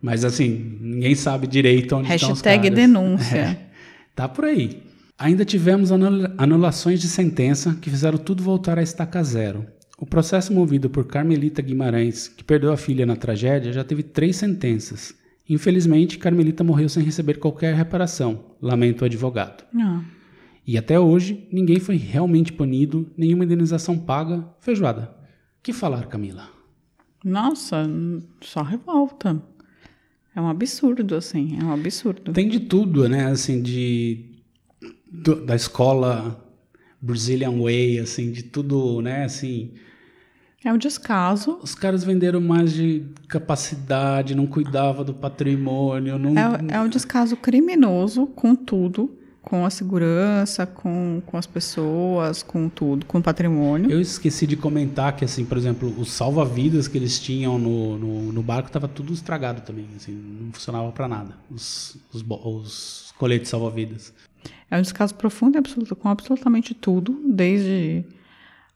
Mas 0.00 0.24
assim, 0.24 0.78
ninguém 0.80 1.14
sabe 1.14 1.46
direito 1.46 1.94
onde 1.94 2.12
estão 2.12 2.32
os 2.32 2.38
Hashtag 2.40 2.62
caras. 2.70 2.76
denúncia. 2.76 3.58
É, 4.12 4.14
tá 4.14 4.28
por 4.28 4.44
aí. 4.44 4.82
Ainda 5.18 5.44
tivemos 5.44 5.90
anula- 5.92 6.34
anulações 6.36 7.00
de 7.00 7.08
sentença 7.08 7.78
que 7.80 7.88
fizeram 7.88 8.18
tudo 8.18 8.42
voltar 8.42 8.78
à 8.78 8.82
estaca 8.82 9.22
zero. 9.22 9.64
O 9.98 10.04
processo 10.04 10.52
movido 10.52 10.90
por 10.90 11.06
Carmelita 11.06 11.62
Guimarães, 11.62 12.28
que 12.28 12.42
perdeu 12.44 12.72
a 12.72 12.76
filha 12.76 13.06
na 13.06 13.14
tragédia, 13.16 13.72
já 13.72 13.84
teve 13.84 14.02
três 14.02 14.36
sentenças. 14.36 15.14
Infelizmente, 15.48 16.18
Carmelita 16.18 16.62
morreu 16.64 16.88
sem 16.88 17.02
receber 17.04 17.38
qualquer 17.38 17.74
reparação, 17.74 18.40
lamenta 18.60 19.04
o 19.04 19.06
advogado. 19.06 19.64
Não. 19.72 20.04
E 20.66 20.78
até 20.78 20.98
hoje, 20.98 21.48
ninguém 21.52 21.80
foi 21.80 21.96
realmente 21.96 22.52
punido, 22.52 23.10
nenhuma 23.16 23.44
indenização 23.44 23.98
paga, 23.98 24.46
feijoada. 24.60 25.12
Que 25.62 25.72
falar, 25.72 26.06
Camila? 26.06 26.48
Nossa, 27.24 27.84
só 28.40 28.62
revolta. 28.62 29.42
É 30.34 30.40
um 30.40 30.48
absurdo, 30.48 31.14
assim. 31.14 31.58
É 31.60 31.64
um 31.64 31.72
absurdo. 31.72 32.32
Tem 32.32 32.48
de 32.48 32.60
tudo, 32.60 33.08
né? 33.08 33.26
Assim, 33.26 33.60
de 33.62 34.30
do- 35.10 35.44
da 35.44 35.54
escola 35.54 36.42
Brazilian 37.00 37.60
Way, 37.60 37.98
assim, 37.98 38.32
de 38.32 38.44
tudo, 38.44 39.00
né? 39.02 39.24
Assim, 39.24 39.72
É 40.64 40.72
um 40.72 40.78
descaso. 40.78 41.58
os 41.62 41.74
caras 41.74 42.02
venderam 42.04 42.40
mais 42.40 42.72
de 42.72 43.04
capacidade, 43.28 44.34
não 44.34 44.46
cuidava 44.46 45.04
do 45.04 45.12
patrimônio, 45.12 46.18
não. 46.18 46.30
É, 46.38 46.76
é 46.76 46.80
um 46.80 46.88
descaso 46.88 47.36
criminoso 47.36 48.26
com 48.28 48.54
tudo. 48.54 49.18
Com 49.42 49.66
a 49.66 49.70
segurança, 49.70 50.64
com, 50.64 51.20
com 51.26 51.36
as 51.36 51.46
pessoas, 51.46 52.42
com 52.42 52.68
tudo, 52.68 53.04
com 53.06 53.18
o 53.18 53.22
patrimônio. 53.22 53.90
Eu 53.90 54.00
esqueci 54.00 54.46
de 54.46 54.56
comentar 54.56 55.16
que, 55.16 55.24
assim, 55.24 55.44
por 55.44 55.58
exemplo, 55.58 55.92
os 55.98 56.12
salva-vidas 56.12 56.86
que 56.86 56.96
eles 56.96 57.18
tinham 57.18 57.58
no, 57.58 57.98
no, 57.98 58.32
no 58.32 58.42
barco 58.42 58.70
tava 58.70 58.86
tudo 58.86 59.12
estragado 59.12 59.62
também, 59.62 59.86
assim, 59.96 60.12
não 60.12 60.52
funcionava 60.52 60.90
para 60.92 61.08
nada. 61.08 61.34
Os, 61.50 61.96
os, 62.12 62.22
os 62.22 63.14
coletes 63.18 63.50
salva-vidas. 63.50 64.14
É 64.70 64.78
um 64.78 64.82
descaso 64.82 65.14
profundo 65.14 65.56
e 65.56 65.58
absoluto, 65.58 65.94
com 65.94 66.08
absolutamente 66.08 66.72
tudo, 66.72 67.20
desde 67.26 68.04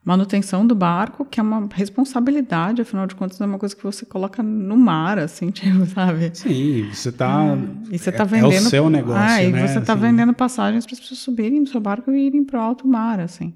manutenção 0.07 0.65
do 0.65 0.73
barco, 0.73 1.25
que 1.25 1.41
é 1.41 1.43
uma 1.43 1.69
responsabilidade, 1.73 2.81
afinal 2.81 3.09
de 3.09 3.17
contas, 3.17 3.41
é 3.41 3.45
uma 3.45 3.59
coisa 3.59 3.75
que 3.75 3.83
você 3.83 4.07
coloca 4.07 4.41
no 4.41 4.77
mar, 4.77 5.19
assim, 5.19 5.51
tipo, 5.53 5.85
sabe? 5.87 6.31
Sim, 6.33 6.89
você 6.93 7.11
tá. 7.11 7.59
E 7.91 7.99
você 7.99 8.13
tá 8.13 8.23
é- 8.23 8.27
vendendo. 8.27 8.55
É 8.55 8.59
o 8.59 8.71
seu 8.71 8.89
negócio. 8.89 9.21
Ah, 9.21 9.43
e 9.43 9.51
né? 9.51 9.67
você 9.67 9.81
tá 9.81 9.95
Assim, 9.95 10.03
vendendo 10.03 10.33
passagens 10.33 10.87
para 10.87 10.95
as 10.95 11.01
pessoas 11.01 11.19
subirem 11.19 11.59
no 11.59 11.67
seu 11.67 11.81
barco 11.81 12.13
e 12.13 12.25
irem 12.29 12.45
para 12.45 12.61
o 12.61 12.63
alto 12.63 12.87
mar, 12.87 13.19
assim. 13.19 13.53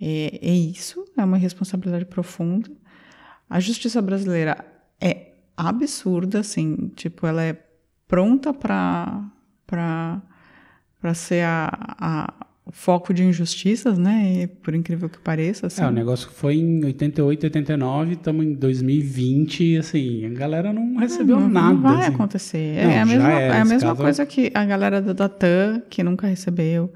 É, 0.00 0.40
é 0.42 0.52
isso, 0.52 1.04
é 1.16 1.24
uma 1.24 1.36
responsabilidade 1.36 2.06
profunda. 2.06 2.68
A 3.48 3.60
justiça 3.60 4.02
brasileira 4.02 4.64
é 5.00 5.34
absurda, 5.56 6.40
assim, 6.40 6.90
tipo, 6.96 7.24
ela 7.24 7.42
é 7.42 7.56
pronta 8.08 8.52
para 8.52 9.30
para 9.64 11.14
ser 11.14 11.44
a, 11.44 11.70
a 12.00 12.37
foco 12.70 13.14
de 13.14 13.24
injustiças, 13.24 13.98
né? 13.98 14.42
E, 14.42 14.46
por 14.46 14.74
incrível 14.74 15.08
que 15.08 15.18
pareça, 15.18 15.66
assim. 15.66 15.82
É, 15.82 15.86
o 15.86 15.90
negócio 15.90 16.28
foi 16.30 16.56
em 16.56 16.84
88, 16.84 17.44
89, 17.44 18.12
estamos 18.12 18.44
em 18.44 18.54
2020 18.54 19.64
e 19.64 19.76
assim, 19.78 20.24
a 20.26 20.28
galera 20.30 20.72
não 20.72 20.96
recebeu 20.96 21.40
não, 21.40 21.48
nada. 21.48 21.74
Não 21.74 21.82
vai 21.82 22.00
assim. 22.02 22.14
acontecer. 22.14 22.84
Não, 22.84 22.90
é 22.90 22.94
a 22.96 22.98
já 22.98 23.06
mesma, 23.06 23.30
era, 23.30 23.56
é 23.56 23.60
a 23.60 23.64
mesma 23.64 23.88
caso- 23.90 24.02
coisa 24.02 24.26
que 24.26 24.50
a 24.54 24.64
galera 24.64 25.00
do 25.00 25.14
Datan, 25.14 25.82
que 25.88 26.02
nunca 26.02 26.26
recebeu. 26.26 26.92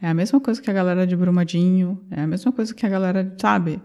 É 0.00 0.08
a 0.08 0.14
mesma 0.14 0.40
coisa 0.40 0.60
que 0.60 0.68
a 0.68 0.72
galera 0.72 1.06
de 1.06 1.14
Brumadinho. 1.14 2.00
É 2.10 2.22
a 2.22 2.26
mesma 2.26 2.50
coisa 2.50 2.74
que 2.74 2.84
a 2.84 2.88
galera, 2.88 3.34
sabe? 3.40 3.80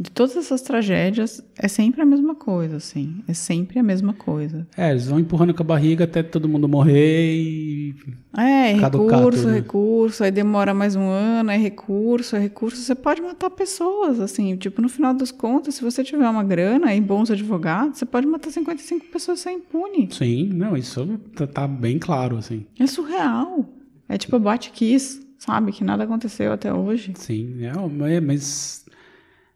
De 0.00 0.12
todas 0.12 0.36
essas 0.36 0.62
tragédias, 0.62 1.42
é 1.58 1.66
sempre 1.66 2.00
a 2.02 2.06
mesma 2.06 2.32
coisa, 2.32 2.76
assim. 2.76 3.16
É 3.26 3.34
sempre 3.34 3.80
a 3.80 3.82
mesma 3.82 4.12
coisa. 4.12 4.64
É, 4.76 4.90
eles 4.92 5.06
vão 5.08 5.18
empurrando 5.18 5.52
com 5.52 5.62
a 5.62 5.66
barriga 5.66 6.04
até 6.04 6.22
todo 6.22 6.48
mundo 6.48 6.68
morrer 6.68 7.34
e. 7.34 7.96
É, 8.36 8.78
Caducar 8.78 9.18
recurso, 9.18 9.42
tudo. 9.42 9.52
recurso, 9.52 10.22
aí 10.22 10.30
demora 10.30 10.72
mais 10.72 10.94
um 10.94 11.08
ano, 11.08 11.50
é 11.50 11.56
recurso, 11.56 12.36
é 12.36 12.38
recurso. 12.38 12.76
Você 12.76 12.94
pode 12.94 13.20
matar 13.20 13.50
pessoas, 13.50 14.20
assim. 14.20 14.56
Tipo, 14.56 14.80
no 14.80 14.88
final 14.88 15.12
das 15.12 15.32
contas, 15.32 15.74
se 15.74 15.82
você 15.82 16.04
tiver 16.04 16.28
uma 16.28 16.44
grana 16.44 16.94
e 16.94 17.00
bons 17.00 17.28
advogados, 17.28 17.98
você 17.98 18.06
pode 18.06 18.24
matar 18.24 18.50
55 18.50 19.06
pessoas 19.06 19.40
sem 19.40 19.56
impune. 19.56 20.08
Sim, 20.12 20.50
não, 20.54 20.76
isso 20.76 21.18
tá, 21.34 21.44
tá 21.44 21.66
bem 21.66 21.98
claro, 21.98 22.36
assim. 22.36 22.64
É 22.78 22.86
surreal. 22.86 23.68
É 24.08 24.16
tipo 24.16 24.38
bate 24.38 24.70
kiss, 24.70 25.20
sabe? 25.38 25.72
Que 25.72 25.82
nada 25.82 26.04
aconteceu 26.04 26.52
até 26.52 26.72
hoje. 26.72 27.14
Sim, 27.16 27.64
é, 27.64 28.14
é, 28.14 28.20
mas. 28.20 28.86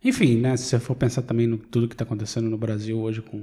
Enfim, 0.05 0.37
né? 0.39 0.57
Se 0.57 0.65
você 0.65 0.79
for 0.79 0.95
pensar 0.95 1.23
também 1.23 1.47
no 1.47 1.57
tudo 1.57 1.87
que 1.89 1.97
tá 1.97 2.05
acontecendo 2.05 2.51
no 2.51 2.57
Brasil 2.59 2.99
hoje, 2.99 3.23
com 3.23 3.41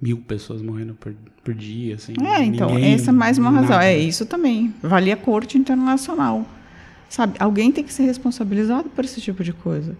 mil 0.00 0.18
pessoas 0.18 0.60
morrendo 0.60 0.94
por, 0.94 1.14
por 1.44 1.54
dia, 1.54 1.94
assim. 1.94 2.12
É, 2.22 2.42
então, 2.44 2.74
ninguém- 2.74 2.94
essa 2.94 3.10
é 3.10 3.12
mais 3.12 3.38
uma 3.38 3.50
razão. 3.50 3.70
nada. 3.70 3.84
É 3.86 3.96
isso 3.98 4.26
também. 4.26 4.74
Vale 4.82 5.12
a 5.12 5.16
corte 5.16 5.56
internacional. 5.56 6.46
Sabe? 7.08 7.34
Alguém 7.38 7.70
tem 7.70 7.84
que 7.84 7.92
ser 7.92 8.04
responsabilizado 8.04 8.88
por 8.90 9.04
esse 9.04 9.20
tipo 9.20 9.44
de 9.44 9.52
coisa. 9.52 9.96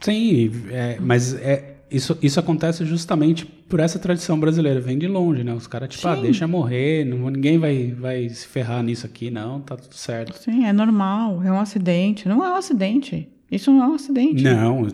Sim, 0.00 0.50
é, 0.70 0.98
mas 1.00 1.34
é, 1.34 1.76
isso, 1.90 2.16
isso 2.22 2.38
acontece 2.40 2.84
justamente 2.84 3.44
por 3.44 3.80
essa 3.80 3.98
tradição 3.98 4.38
brasileira. 4.38 4.80
Vem 4.80 4.98
de 4.98 5.06
longe, 5.06 5.44
né? 5.44 5.52
Os 5.54 5.66
caras, 5.66 5.88
tipo, 5.90 6.06
ah, 6.08 6.16
Sim. 6.16 6.22
deixa 6.22 6.46
morrer, 6.46 7.04
não, 7.04 7.28
ninguém 7.30 7.58
vai, 7.58 7.92
vai 7.98 8.28
se 8.28 8.46
ferrar 8.46 8.82
nisso 8.82 9.06
aqui, 9.06 9.30
não, 9.30 9.60
tá 9.60 9.76
tudo 9.76 9.94
certo. 9.94 10.38
Sim, 10.38 10.64
é 10.64 10.72
normal. 10.72 11.42
É 11.44 11.52
um 11.52 11.60
acidente. 11.60 12.28
Não 12.28 12.44
é 12.44 12.50
um 12.50 12.56
acidente. 12.56 13.28
Isso 13.50 13.72
não 13.72 13.82
é 13.82 13.88
um 13.88 13.94
acidente. 13.94 14.42
Não, 14.42 14.86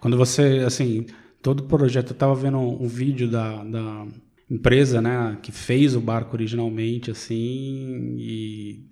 quando 0.00 0.16
você, 0.16 0.62
assim, 0.66 1.06
todo 1.42 1.62
projeto, 1.64 2.10
eu 2.10 2.16
tava 2.16 2.34
vendo 2.34 2.58
um, 2.58 2.84
um 2.84 2.88
vídeo 2.88 3.28
da, 3.28 3.62
da 3.64 4.06
empresa, 4.50 5.00
né, 5.00 5.36
que 5.42 5.52
fez 5.52 5.94
o 5.94 6.00
barco 6.00 6.34
originalmente, 6.36 7.10
assim, 7.10 8.16
e 8.18 8.88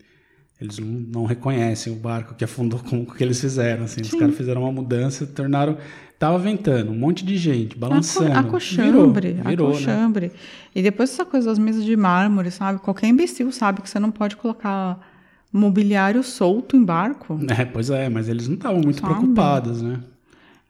Eles 0.60 0.78
não, 0.78 0.86
não 0.86 1.24
reconhecem 1.26 1.92
o 1.92 1.96
barco 1.96 2.34
que 2.34 2.44
afundou 2.44 2.80
como 2.80 3.04
que 3.04 3.22
eles 3.22 3.40
fizeram, 3.40 3.84
assim. 3.84 4.00
Os 4.00 4.10
caras 4.10 4.36
fizeram 4.36 4.62
uma 4.62 4.72
mudança, 4.72 5.26
tornaram... 5.26 5.76
Tava 6.18 6.38
ventando, 6.38 6.92
um 6.92 6.98
monte 6.98 7.22
de 7.22 7.36
gente, 7.36 7.76
balançando. 7.76 8.32
A 8.32 8.42
cochambre, 8.42 9.32
virou, 9.32 9.44
a 9.44 9.50
virou, 9.50 9.80
né? 9.80 10.30
E 10.74 10.80
depois 10.80 11.10
essa 11.10 11.26
coisa 11.26 11.50
das 11.50 11.58
mesas 11.58 11.84
de 11.84 11.94
mármore, 11.94 12.50
sabe? 12.50 12.78
Qualquer 12.78 13.08
imbecil 13.08 13.52
sabe 13.52 13.82
que 13.82 13.90
você 13.90 13.98
não 13.98 14.10
pode 14.10 14.34
colocar 14.34 14.98
mobiliário 15.56 16.22
solto 16.22 16.76
em 16.76 16.84
barco. 16.84 17.38
É, 17.58 17.64
pois 17.64 17.90
é, 17.90 18.08
mas 18.08 18.28
eles 18.28 18.48
não 18.48 18.56
estavam 18.56 18.80
muito 18.80 19.00
Sabe? 19.00 19.14
preocupados, 19.14 19.80
né? 19.80 20.00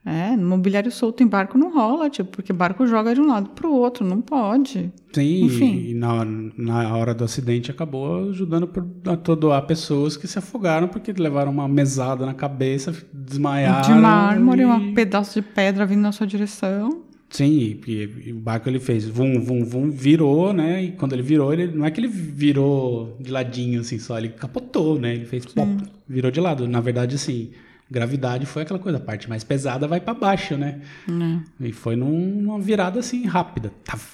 É, 0.09 0.37
mobiliário 0.37 0.93
solto 0.93 1.25
em 1.25 1.27
barco 1.27 1.59
não 1.59 1.75
rola, 1.75 2.09
tipo, 2.09 2.31
porque 2.31 2.53
barco 2.53 2.87
joga 2.87 3.13
de 3.13 3.21
um 3.21 3.27
lado 3.27 3.51
pro 3.51 3.73
outro, 3.73 4.07
não 4.07 4.21
pode. 4.21 4.93
Sim, 5.13 5.45
Enfim. 5.45 5.85
e 5.89 5.95
na, 5.95 6.25
na 6.57 6.97
hora 6.97 7.13
do 7.13 7.25
acidente 7.25 7.73
acabou 7.73 8.31
ajudando 8.31 8.69
por 8.69 8.87
atordoar 9.05 9.67
pessoas 9.67 10.17
que 10.17 10.29
se 10.29 10.39
afogaram 10.39 10.87
porque 10.87 11.13
levaram 11.13 11.51
uma 11.51 11.67
mesada 11.67 12.25
na 12.25 12.35
cabeça, 12.35 12.95
desmaiaram. 13.13 13.83
de 13.83 14.01
mármore, 14.01 14.63
e... 14.63 14.65
um 14.65 14.95
pedaço 14.95 15.41
de 15.41 15.43
pedra 15.45 15.85
vindo 15.85 16.03
na 16.03 16.13
sua 16.13 16.27
direção. 16.27 17.06
Sim, 17.29 17.81
e, 17.87 17.93
e- 18.27 18.33
o 18.33 18.37
barco 18.39 18.69
ele 18.69 18.79
fez 18.79 19.07
vum, 19.07 19.41
vum, 19.41 19.65
vum, 19.65 19.91
virou, 19.91 20.53
né? 20.53 20.85
E 20.85 20.93
quando 20.93 21.13
ele 21.13 21.23
virou, 21.23 21.53
ele 21.53 21.67
não 21.67 21.85
é 21.85 21.91
que 21.91 22.01
ele 22.01 22.09
virou 22.09 23.17
de 23.21 23.31
ladinho 23.31 23.81
assim 23.81 23.99
só, 23.99 24.17
ele 24.17 24.29
capotou, 24.31 24.99
né? 24.99 25.15
Ele 25.15 25.25
fez 25.25 25.45
pop, 25.47 25.69
virou 26.09 26.31
de 26.31 26.41
lado. 26.41 26.69
Na 26.69 26.81
verdade, 26.81 27.17
assim, 27.17 27.51
gravidade 27.91 28.47
foi 28.47 28.63
aquela 28.63 28.79
coisa, 28.79 28.99
a 28.99 29.01
parte 29.01 29.29
mais 29.29 29.43
pesada 29.43 29.89
vai 29.89 30.01
para 30.01 30.15
baixo, 30.15 30.57
né? 30.57 30.81
Né? 31.09 31.43
E 31.61 31.73
foi 31.73 31.97
num- 31.97 32.41
numa 32.43 32.61
virada 32.61 33.01
assim 33.01 33.25
rápida. 33.27 33.73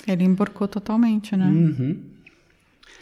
Ele 0.09 0.25
emborcou 0.25 0.66
totalmente, 0.66 1.37
né? 1.37 1.46
Uhum. 1.46 1.98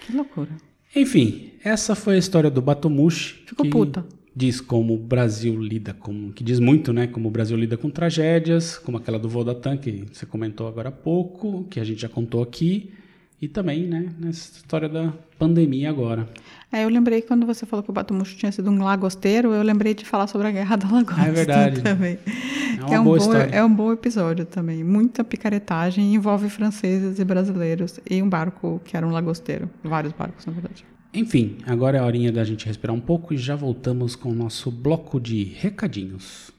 Que 0.07 0.13
loucura. 0.17 0.51
Enfim, 0.95 1.53
essa 1.63 1.95
foi 1.95 2.17
a 2.17 2.19
história 2.19 2.51
do 2.51 2.61
Batomushi. 2.61 3.45
Ficou 3.47 3.65
que 3.65 3.71
puta. 3.71 4.05
Diz 4.35 4.61
como 4.61 4.95
o 4.95 4.99
Brasil 4.99 5.61
lida 5.61 5.93
com. 5.93 6.31
Que 6.33 6.45
diz 6.45 6.61
muito, 6.61 6.93
né? 6.93 7.07
Como 7.07 7.29
o 7.29 7.31
Brasil 7.31 7.57
lida 7.57 7.77
com 7.77 7.91
tragédias, 7.91 8.79
como 8.79 8.97
aquela 8.97 9.19
do 9.19 9.29
Vodatan, 9.29 9.77
que 9.77 10.05
você 10.13 10.25
comentou 10.25 10.69
agora 10.69 10.89
há 10.89 10.93
pouco, 10.93 11.65
que 11.65 11.81
a 11.81 11.85
gente 11.85 12.01
já 12.01 12.09
contou 12.09 12.43
aqui. 12.43 12.93
E 13.43 13.49
também, 13.49 13.87
né? 13.87 14.13
Nessa 14.19 14.59
história 14.59 14.87
da 14.87 15.15
pandemia 15.39 15.89
agora. 15.89 16.29
É, 16.71 16.85
eu 16.85 16.91
lembrei 16.91 17.23
quando 17.23 17.47
você 17.47 17.65
falou 17.65 17.83
que 17.83 17.89
o 17.89 17.93
Batumuxo 17.93 18.37
tinha 18.37 18.53
sido 18.53 18.71
um 18.71 18.83
lagosteiro, 18.85 19.55
eu 19.55 19.63
lembrei 19.63 19.95
de 19.95 20.05
falar 20.05 20.27
sobre 20.27 20.49
a 20.49 20.51
Guerra 20.51 20.77
da 20.77 20.87
Lagosta 20.87 21.23
Ah, 21.23 21.27
é 21.27 21.31
verdade. 21.31 21.81
também. 21.83 22.19
É 22.79 22.99
uma 22.99 23.01
um 23.01 23.19
bom, 23.19 23.35
é 23.35 23.65
um 23.65 23.75
bom 23.75 23.93
episódio 23.93 24.45
também. 24.45 24.85
Muita 24.85 25.25
picaretagem, 25.25 26.15
envolve 26.15 26.51
franceses 26.51 27.19
e 27.19 27.25
brasileiros 27.25 27.99
e 28.09 28.23
um 28.23 28.29
barco 28.29 28.81
que 28.85 28.95
era 28.95 29.07
um 29.07 29.11
lagosteiro. 29.11 29.71
Vários 29.83 30.13
barcos, 30.13 30.45
na 30.45 30.53
verdade. 30.53 30.85
Enfim, 31.13 31.59
agora 31.67 31.99
é 31.99 32.01
a 32.01 32.05
horinha 32.05 32.31
da 32.31 32.45
gente 32.45 32.67
respirar 32.67 32.95
um 32.95 33.01
pouco 33.01 33.35
e 33.35 33.37
já 33.37 33.57
voltamos 33.57 34.15
com 34.15 34.31
o 34.31 34.35
nosso 34.35 34.71
bloco 34.71 35.21
de 35.21 35.43
recadinhos. 35.43 36.53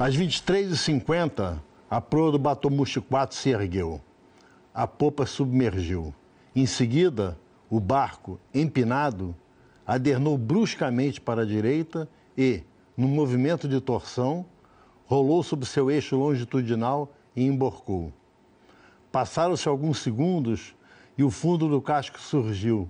Às 0.00 0.16
23h50, 0.16 1.60
a 1.90 2.00
proa 2.00 2.32
do 2.32 2.38
Batomushi 2.38 3.02
4 3.02 3.36
se 3.36 3.50
ergueu. 3.50 4.00
A 4.72 4.86
popa 4.86 5.26
submergiu. 5.26 6.14
Em 6.56 6.64
seguida, 6.64 7.38
o 7.68 7.78
barco, 7.78 8.40
empinado, 8.54 9.36
adernou 9.86 10.38
bruscamente 10.38 11.20
para 11.20 11.42
a 11.42 11.46
direita 11.46 12.08
e, 12.38 12.62
num 12.96 13.08
movimento 13.08 13.68
de 13.68 13.82
torção, 13.82 14.46
rolou 15.04 15.42
sobre 15.42 15.66
seu 15.66 15.90
eixo 15.90 16.16
longitudinal 16.16 17.12
e 17.36 17.44
emborcou. 17.44 18.10
Passaram-se 19.12 19.68
alguns 19.68 19.98
segundos 19.98 20.74
e 21.18 21.22
o 21.22 21.30
fundo 21.30 21.68
do 21.68 21.82
casco 21.82 22.18
surgiu, 22.18 22.88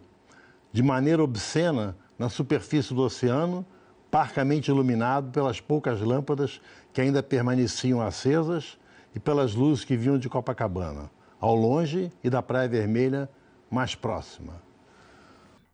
de 0.74 0.82
maneira 0.82 1.22
obscena, 1.22 1.96
na 2.18 2.28
superfície 2.28 2.92
do 2.92 3.02
oceano, 3.02 3.64
parcamente 4.10 4.72
iluminado 4.72 5.30
pelas 5.30 5.60
poucas 5.60 6.00
lâmpadas 6.00 6.60
que 6.92 7.00
ainda 7.00 7.22
permaneciam 7.22 8.00
acesas 8.00 8.76
e 9.14 9.20
pelas 9.20 9.54
luzes 9.54 9.84
que 9.84 9.96
vinham 9.96 10.18
de 10.18 10.28
Copacabana, 10.28 11.08
ao 11.38 11.54
longe 11.54 12.10
e 12.24 12.28
da 12.28 12.42
Praia 12.42 12.68
Vermelha 12.68 13.30
mais 13.70 13.94
próxima. 13.94 14.54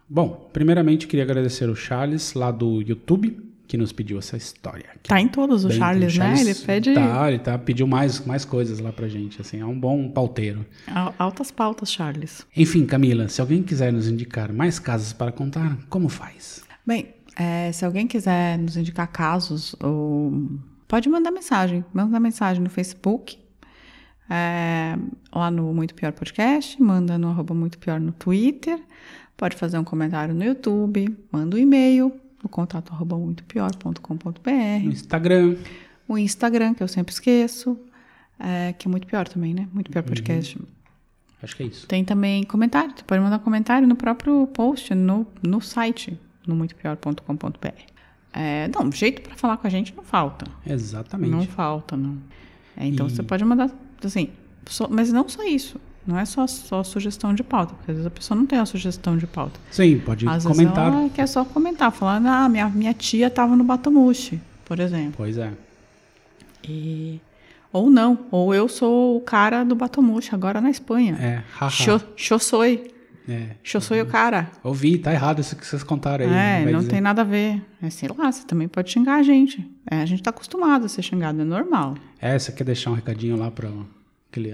Bom, 0.06 0.50
primeiramente 0.52 1.06
queria 1.06 1.24
agradecer 1.24 1.70
o 1.70 1.74
Charles, 1.74 2.34
lá 2.34 2.50
do 2.50 2.82
YouTube, 2.82 3.49
que 3.70 3.76
nos 3.76 3.92
pediu 3.92 4.18
essa 4.18 4.37
história. 4.37 4.87
aqui. 4.92 5.09
Tá 5.09 5.20
em 5.20 5.28
todos 5.28 5.64
o 5.64 5.68
Bem, 5.68 5.78
Charles, 5.78 6.18
né? 6.18 6.40
Ele 6.40 6.54
pede 6.56 6.92
Tá, 6.92 7.28
ele 7.28 7.38
tá, 7.38 7.56
pediu 7.56 7.87
mais, 7.87 8.18
mais 8.26 8.44
coisas 8.44 8.80
lá 8.80 8.92
pra 8.92 9.06
gente, 9.06 9.40
assim, 9.40 9.61
é 9.61 9.64
um 9.64 9.78
bom 9.78 10.11
pauteiro. 10.11 10.66
al- 10.88 11.14
altas 11.16 11.52
pautas, 11.52 11.92
Charles. 11.92 12.44
Enfim, 12.56 12.85
Camila, 12.85 13.28
se 13.28 13.40
alguém 13.40 13.62
quiser 13.62 13.92
nos 13.92 14.09
indicar 14.09 14.52
mais 14.52 14.80
casos 14.80 15.12
para 15.12 15.30
contar, 15.30 15.78
como 15.88 16.09
faz? 16.09 16.64
Bem, 16.85 17.14
é, 17.37 17.70
se 17.70 17.85
alguém 17.85 18.09
quiser 18.09 18.59
nos 18.59 18.76
indicar 18.76 19.06
casos, 19.06 19.76
ou... 19.80 20.48
pode 20.88 21.09
mandar 21.09 21.30
mensagem. 21.30 21.85
Manda 21.94 22.18
mensagem 22.18 22.61
no 22.64 22.70
Facebook, 22.70 23.38
é, 24.28 24.96
lá 25.33 25.48
no 25.48 25.72
Muito 25.72 25.94
Pior 25.94 26.11
Podcast, 26.12 26.83
manda 26.83 27.16
no 27.16 27.28
arroba 27.28 27.54
Muito 27.54 27.78
Pior 27.78 28.00
no 28.00 28.11
Twitter, 28.11 28.80
pode 29.37 29.54
fazer 29.56 29.78
um 29.78 29.85
comentário 29.85 30.35
no 30.35 30.42
YouTube, 30.44 31.16
manda 31.30 31.54
um 31.56 31.59
e-mail 31.59 32.12
no 32.42 32.48
contato 32.48 32.92
arroba 32.92 33.16
No 33.16 33.24
muitopior.com.br, 33.26 34.50
Instagram, 34.85 35.57
o 36.09 36.18
Instagram, 36.18 36.74
que 36.74 36.83
eu 36.83 36.88
sempre 36.88 37.12
esqueço, 37.12 37.79
é, 38.38 38.72
que 38.72 38.88
é 38.88 38.90
Muito 38.90 39.07
Pior 39.07 39.29
também, 39.29 39.55
né? 39.55 39.68
Muito 39.72 39.90
Pior 39.90 40.03
Podcast. 40.03 40.59
acho 41.42 41.57
que 41.57 41.62
é 41.62 41.66
isso. 41.66 41.87
Tem 41.87 42.05
também 42.05 42.42
comentário, 42.44 42.92
tu 42.92 43.05
pode 43.05 43.20
mandar 43.22 43.38
comentário 43.40 43.87
no 43.87 43.94
próprio 43.96 44.46
post, 44.48 44.94
no, 44.94 45.26
no 45.42 45.61
site, 45.61 46.18
no 46.46 46.55
muitopior.com.br. 46.57 47.68
É, 48.33 48.68
não, 48.68 48.90
jeito 48.92 49.22
para 49.22 49.37
falar 49.37 49.57
com 49.57 49.66
a 49.66 49.70
gente 49.70 49.94
não 49.96 50.05
falta. 50.05 50.46
Exatamente. 50.64 51.31
Não 51.31 51.44
falta, 51.46 51.96
não. 51.96 52.16
É, 52.76 52.87
então 52.87 53.07
E- 53.07 53.11
você 53.11 53.22
pode 53.22 53.44
mandar, 53.44 53.70
assim, 54.05 54.29
só- 54.66 54.88
mas 54.88 55.12
não 55.12 55.29
só 55.29 55.42
isso. 55.44 55.81
Não 56.11 56.18
é 56.18 56.25
só, 56.25 56.44
só 56.49 56.83
sugestão 56.83 57.33
de 57.33 57.44
pauta, 57.44 57.73
porque 57.75 57.92
às 57.92 57.96
vezes 57.99 58.07
a 58.07 58.11
pessoa 58.11 58.37
não 58.37 58.44
tem 58.44 58.59
a 58.59 58.66
sugestão 58.66 59.16
de 59.16 59.29
pauta. 59.29 59.61
Sim, 59.70 60.01
pode 60.05 60.27
Às 60.29 60.42
comentar. 60.44 60.87
vezes 60.87 61.01
ela 61.01 61.09
quer 61.11 61.27
só 61.29 61.44
comentar, 61.44 61.92
falar, 61.92 62.16
ah, 62.27 62.49
minha, 62.49 62.68
minha 62.68 62.92
tia 62.92 63.31
tava 63.31 63.55
no 63.55 63.62
Batomushi, 63.62 64.40
por 64.64 64.81
exemplo. 64.81 65.14
Pois 65.16 65.38
é. 65.38 65.53
E... 66.68 67.20
Ou 67.73 67.88
não, 67.88 68.27
ou 68.33 68.53
eu 68.53 68.68
sou 68.68 69.16
o 69.16 69.20
cara 69.20 69.62
do 69.62 69.77
Batomushi, 69.77 70.35
agora 70.35 70.61
na 70.61 70.68
Espanha. 70.68 71.14
É, 71.20 71.42
haha. 71.57 71.70
Soy, 72.40 72.83
É. 73.29 73.51
soy 73.81 74.01
o 74.01 74.07
cara. 74.07 74.51
Ouvi, 74.64 74.99
tá 74.99 75.12
errado 75.12 75.38
isso 75.40 75.55
que 75.55 75.64
vocês 75.64 75.85
contaram 75.85 76.27
aí. 76.27 76.33
É, 76.33 76.73
não 76.73 76.81
dizer. 76.81 76.90
tem 76.90 77.01
nada 77.01 77.20
a 77.23 77.25
ver. 77.25 77.62
É, 77.81 77.88
sei 77.88 78.09
lá, 78.18 78.33
você 78.33 78.44
também 78.44 78.66
pode 78.66 78.90
xingar 78.90 79.14
a 79.20 79.23
gente. 79.23 79.64
É, 79.88 80.03
a 80.03 80.07
gente 80.07 80.20
tá 80.20 80.31
acostumado 80.31 80.87
a 80.87 80.88
ser 80.88 81.03
xingado, 81.03 81.40
é 81.40 81.44
normal. 81.44 81.94
É, 82.20 82.37
você 82.37 82.51
quer 82.51 82.64
deixar 82.64 82.90
um 82.90 82.94
recadinho 82.94 83.37
lá 83.37 83.49
pra 83.53 83.70
aquele 84.29 84.51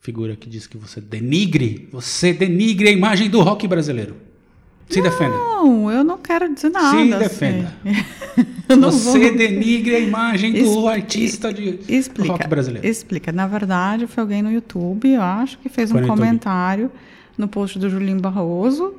figura 0.00 0.36
que 0.36 0.48
diz 0.48 0.66
que 0.66 0.76
você 0.76 1.00
denigre, 1.00 1.88
você 1.92 2.32
denigre 2.32 2.88
a 2.88 2.92
imagem 2.92 3.28
do 3.28 3.40
rock 3.40 3.66
brasileiro. 3.68 4.16
Se 4.88 5.02
defenda. 5.02 5.36
Não, 5.36 5.90
eu 5.92 6.02
não 6.02 6.16
quero 6.16 6.52
dizer 6.54 6.70
nada. 6.70 6.96
Se 6.96 7.12
assim. 7.12 7.18
defenda. 7.18 7.74
não 8.74 8.90
Você 8.90 9.18
vou... 9.28 9.36
denigre 9.36 9.94
a 9.96 9.98
imagem 10.00 10.52
do 10.54 10.58
Es- 10.60 10.86
artista 10.86 11.52
de 11.52 11.78
Explica, 11.86 12.32
rock 12.32 12.48
brasileiro. 12.48 12.86
explica. 12.88 13.30
Na 13.30 13.46
verdade, 13.46 14.06
foi 14.06 14.22
alguém 14.22 14.40
no 14.40 14.50
YouTube, 14.50 15.10
eu 15.12 15.20
acho, 15.20 15.58
que 15.58 15.68
fez 15.68 15.90
Foi 15.90 15.98
um 15.98 16.00
no 16.00 16.06
YouTube. 16.08 16.24
comentário 16.26 16.90
no 17.36 17.46
post 17.46 17.78
do 17.78 17.90
Julinho 17.90 18.18
Barroso, 18.18 18.94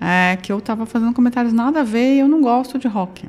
é, 0.00 0.36
que 0.42 0.50
eu 0.52 0.60
tava 0.60 0.86
fazendo 0.86 1.12
comentários 1.12 1.52
nada 1.52 1.82
a 1.82 1.84
ver 1.84 2.16
e 2.16 2.18
eu 2.18 2.26
não 2.28 2.40
gosto 2.42 2.76
de 2.76 2.88
rock 2.88 3.24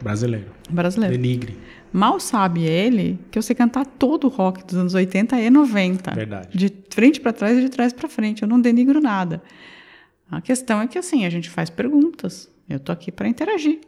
Brasileiro. 0.00 0.46
brasileiro. 0.70 1.12
Denigre. 1.16 1.56
Mal 1.92 2.18
sabe 2.18 2.62
ele 2.62 3.18
que 3.30 3.38
eu 3.38 3.42
sei 3.42 3.54
cantar 3.54 3.84
todo 3.84 4.24
o 4.24 4.28
rock 4.28 4.64
dos 4.64 4.76
anos 4.76 4.94
80 4.94 5.38
e 5.40 5.50
90. 5.50 6.10
Verdade. 6.14 6.56
De 6.56 6.72
frente 6.90 7.20
para 7.20 7.32
trás 7.32 7.58
e 7.58 7.60
de 7.60 7.68
trás 7.68 7.92
para 7.92 8.08
frente. 8.08 8.42
Eu 8.42 8.48
não 8.48 8.60
denigro 8.60 9.00
nada. 9.00 9.42
A 10.30 10.40
questão 10.40 10.80
é 10.80 10.86
que 10.86 10.96
assim, 10.98 11.26
a 11.26 11.30
gente 11.30 11.50
faz 11.50 11.68
perguntas. 11.68 12.50
Eu 12.68 12.80
tô 12.80 12.90
aqui 12.92 13.12
para 13.12 13.28
interagir. 13.28 13.80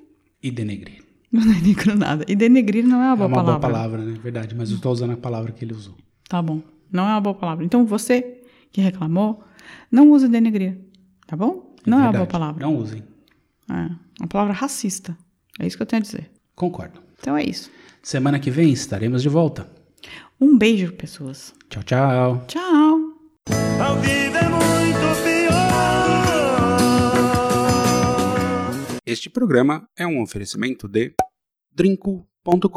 E 0.43 0.51
denegrir. 0.51 1.03
Não 1.33 1.41
denigro 1.43 1.97
nada. 1.97 2.25
E 2.29 2.37
denegrir 2.37 2.87
não 2.87 3.03
é 3.03 3.07
uma 3.07 3.13
É 3.15 3.17
boa 3.17 3.27
uma 3.29 3.35
palavra. 3.37 3.59
boa 3.59 3.73
palavra, 3.73 4.03
né? 4.05 4.15
Verdade. 4.23 4.55
Mas 4.55 4.71
eu 4.71 4.77
estou 4.77 4.93
usando 4.93 5.13
a 5.15 5.17
palavra 5.17 5.51
que 5.51 5.65
ele 5.65 5.73
usou. 5.73 5.97
Tá 6.29 6.41
bom. 6.41 6.61
Não 6.93 7.05
é 7.09 7.13
uma 7.13 7.21
boa 7.21 7.35
palavra. 7.35 7.65
Então 7.65 7.85
você 7.87 8.41
que 8.71 8.81
reclamou, 8.81 9.43
não 9.91 10.11
use 10.13 10.29
denegrir. 10.29 10.77
Tá 11.27 11.35
bom? 11.37 11.75
não 11.87 11.99
é 11.99 12.03
uma 12.03 12.13
boa 12.13 12.21
Verdade. 12.25 12.31
palavra. 12.31 12.65
Não 12.67 12.77
usem. 12.77 13.03
É 13.69 13.89
uma 14.21 14.29
palavra 14.29 14.53
racista. 14.53 15.17
É 15.59 15.67
isso 15.67 15.77
que 15.77 15.83
eu 15.83 15.87
tenho 15.87 16.01
a 16.03 16.05
dizer. 16.05 16.31
Concordo. 16.55 17.01
Então 17.19 17.37
é 17.37 17.43
isso. 17.43 17.69
Semana 18.05 18.39
que 18.39 18.51
vem 18.51 18.71
estaremos 18.71 19.23
de 19.23 19.31
volta. 19.31 19.67
Um 20.39 20.59
beijo, 20.59 20.93
pessoas. 20.93 21.55
Tchau, 21.71 21.83
tchau. 21.83 22.45
Tchau. 22.47 22.99
A 23.81 23.95
vida 23.95 24.41
é 24.41 24.49
muito 24.51 25.23
pior. 25.25 25.55
Este 29.07 29.31
programa 29.31 29.89
é 29.97 30.07
um 30.07 30.21
oferecimento 30.21 30.87
de 30.87 31.15
drinco.com.br 31.75 32.69